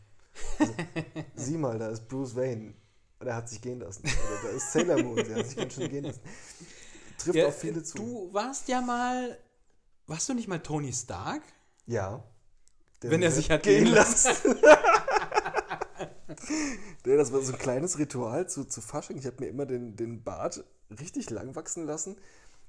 [0.58, 0.74] Also,
[1.34, 2.74] sieh mal, da ist Bruce Wayne.
[3.20, 4.02] Und er hat sich gehen lassen.
[4.04, 6.20] Oder da ist Sailor Moon, sie hat sich ganz schön gehen lassen.
[7.18, 7.96] Trifft Ja, auf viele zu.
[7.96, 9.38] Du warst ja mal.
[10.06, 11.42] Warst du nicht mal Tony Stark?
[11.86, 12.22] Ja.
[13.02, 14.56] Der Wenn er sich hat gehen lassen.
[14.62, 14.78] Der,
[17.04, 19.18] das war so ein kleines Ritual zu, zu Fasching.
[19.18, 22.16] Ich habe mir immer den, den Bart richtig lang wachsen lassen.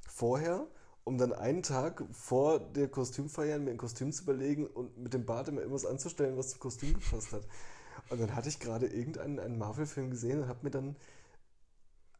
[0.07, 0.67] Vorher,
[1.03, 5.25] um dann einen Tag vor der Kostümfeier mir ein Kostüm zu überlegen und mit dem
[5.25, 7.43] Bart immer irgendwas anzustellen, was zum Kostüm gepasst hat.
[8.09, 10.95] Und dann hatte ich gerade irgendeinen einen Marvel-Film gesehen und habe mir dann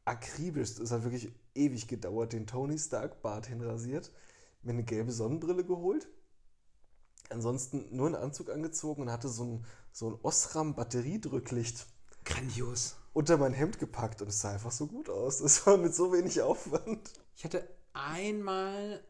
[0.05, 4.11] akribisch, es hat wirklich ewig gedauert, den Tony Stark Bart hinrasiert,
[4.61, 6.09] mir eine gelbe Sonnenbrille geholt
[7.29, 11.87] ansonsten nur einen Anzug angezogen und hatte so ein, so ein Osram Batteriedrücklicht
[12.25, 12.95] Grandios.
[13.13, 15.39] unter mein Hemd gepackt und es sah einfach so gut aus.
[15.39, 17.11] Das war mit so wenig Aufwand.
[17.35, 19.03] Ich hatte einmal.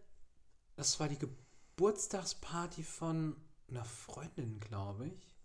[0.75, 3.35] Das war die Geburtstagsparty von
[3.69, 5.35] einer Freundin, glaube ich.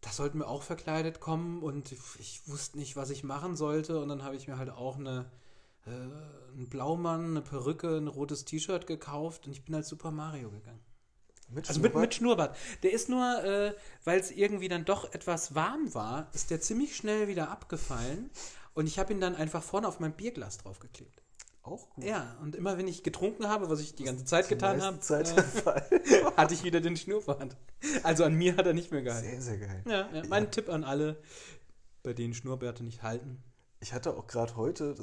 [0.00, 4.00] Da sollten wir auch verkleidet kommen und ich wusste nicht, was ich machen sollte.
[4.00, 5.30] Und dann habe ich mir halt auch eine,
[5.86, 10.50] äh, einen Blaumann, eine Perücke, ein rotes T-Shirt gekauft und ich bin als Super Mario
[10.50, 10.80] gegangen.
[11.48, 12.02] Mit Also mit, Schnurrbart?
[12.02, 12.56] mit Schnurrbart.
[12.82, 16.96] Der ist nur, äh, weil es irgendwie dann doch etwas warm war, ist der ziemlich
[16.96, 18.30] schnell wieder abgefallen.
[18.74, 21.22] Und ich habe ihn dann einfach vorne auf mein Bierglas draufgeklebt.
[21.62, 22.04] Auch gut.
[22.04, 26.32] Ja, und immer wenn ich getrunken habe, was ich die ganze Zeit getan habe, äh,
[26.36, 27.56] hatte ich wieder den Schnurrbart.
[28.02, 29.28] Also an mir hat er nicht mehr gehalten.
[29.28, 29.82] Sehr, sehr geil.
[29.86, 30.22] Ja, ja.
[30.28, 31.20] Mein Tipp an alle,
[32.02, 33.42] bei denen Schnurrbärte nicht halten.
[33.80, 34.94] Ich hatte auch gerade heute,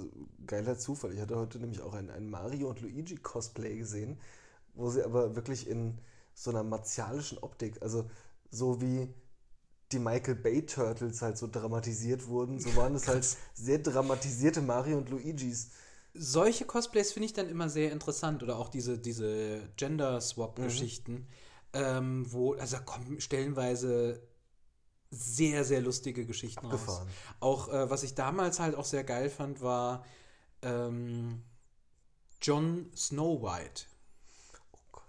[0.48, 4.20] geiler Zufall, ich hatte heute nämlich auch ein, ein Mario und Luigi Cosplay gesehen,
[4.74, 6.00] wo sie aber wirklich in
[6.34, 8.10] so einer martialischen Optik, also
[8.50, 9.14] so wie
[9.92, 14.98] die Michael Bay Turtles halt so dramatisiert wurden, so waren es halt sehr dramatisierte Mario
[14.98, 15.70] und Luigis.
[16.16, 21.28] Solche Cosplays finde ich dann immer sehr interessant oder auch diese, diese Gender-Swap-Geschichten,
[21.74, 24.22] ähm, wo, also da kommen stellenweise
[25.14, 26.74] sehr, sehr lustige Geschichten raus.
[26.82, 27.08] Abgefahren.
[27.40, 30.06] Auch, äh, was ich damals halt auch sehr geil fand, war
[30.62, 31.44] ähm,
[32.42, 33.84] John Snow White.
[34.74, 35.04] Oh Gott.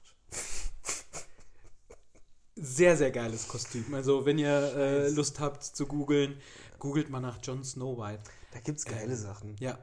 [2.57, 3.93] Sehr, sehr geiles Kostüm.
[3.95, 6.41] Also, wenn ihr äh, Lust habt zu googeln,
[6.79, 8.23] googelt mal nach John Snow White.
[8.53, 9.57] Da gibt es geile Ähm, Sachen.
[9.59, 9.79] Ja,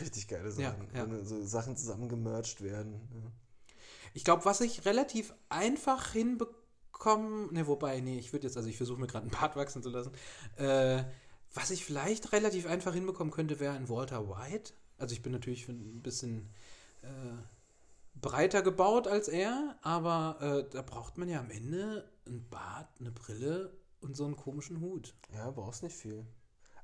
[0.00, 0.88] Richtig geile Ja, Sachen.
[0.94, 1.08] ja.
[1.10, 3.08] Wenn so Sachen zusammengemercht werden.
[3.12, 3.30] Ja.
[4.14, 6.14] Ich glaube, was ich relativ einfach
[7.02, 9.82] hinbekommen, ne, wobei, nee, ich würde jetzt, also ich versuche mir gerade einen Bart wachsen
[9.82, 10.12] zu lassen.
[10.56, 11.04] Äh,
[11.54, 14.72] was ich vielleicht relativ einfach hinbekommen könnte, wäre ein Walter White.
[14.98, 16.48] Also ich bin natürlich ein bisschen
[17.02, 17.08] äh,
[18.14, 23.10] breiter gebaut als er, aber äh, da braucht man ja am Ende ein Bart, eine
[23.10, 25.14] Brille und so einen komischen Hut.
[25.34, 26.24] Ja, brauchst nicht viel.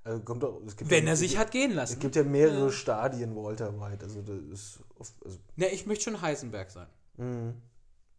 [0.04, 2.00] Also kommt auch, es gibt Wenn ja, er sich hat gehen Es lassen.
[2.00, 4.04] gibt ja mehrere Stadien Walter White.
[4.04, 6.86] Also das ist oft, also, Ne, ich möchte schon Heisenberg sein.
[7.16, 7.54] mh,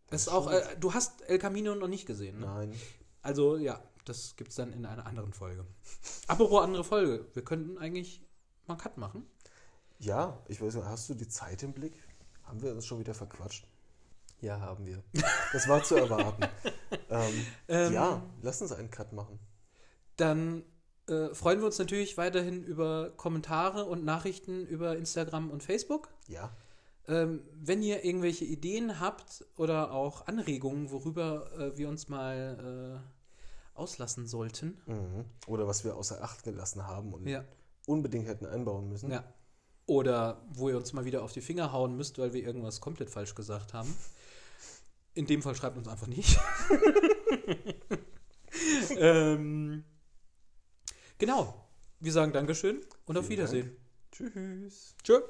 [0.09, 2.45] Das ist auch, äh, du hast El Camino noch nicht gesehen, ne?
[2.45, 2.73] nein.
[3.21, 5.65] Also ja, das gibt's dann in einer anderen Folge.
[6.27, 8.21] Apropos andere Folge, wir könnten eigentlich
[8.65, 9.25] mal einen Cut machen.
[9.99, 11.93] Ja, ich weiß nicht, hast du die Zeit im Blick?
[12.43, 13.67] Haben wir uns schon wieder verquatscht?
[14.41, 15.03] Ja, haben wir.
[15.51, 16.43] Das war zu erwarten.
[17.09, 19.39] ähm, Ähm, ja, lass uns einen Cut machen.
[20.15, 20.63] Dann
[21.07, 26.09] äh, freuen wir uns natürlich weiterhin über Kommentare und Nachrichten über Instagram und Facebook.
[26.27, 26.55] Ja,
[27.09, 33.77] Ähm, wenn ihr irgendwelche Ideen habt oder auch Anregungen, worüber äh, wir uns mal äh,
[33.77, 34.79] auslassen sollten.
[34.85, 35.25] mhm.
[35.47, 37.43] oder was wir außer Acht gelassen haben und Ja.
[37.87, 39.11] unbedingt hätten einbauen müssen.
[39.11, 39.23] ja.
[39.87, 43.09] Oder wo ihr uns mal wieder auf die Finger hauen müsst, weil wir irgendwas komplett
[43.09, 43.91] falsch gesagt haben.
[45.15, 46.39] In dem Fall schreibt uns einfach nicht.
[48.97, 49.83] ähm,
[51.17, 51.65] genau.
[51.99, 53.75] Wir sagen Dankeschön und auf Vielen Wiedersehen.
[54.11, 54.93] Tschüss.
[55.03, 55.21] Tschö.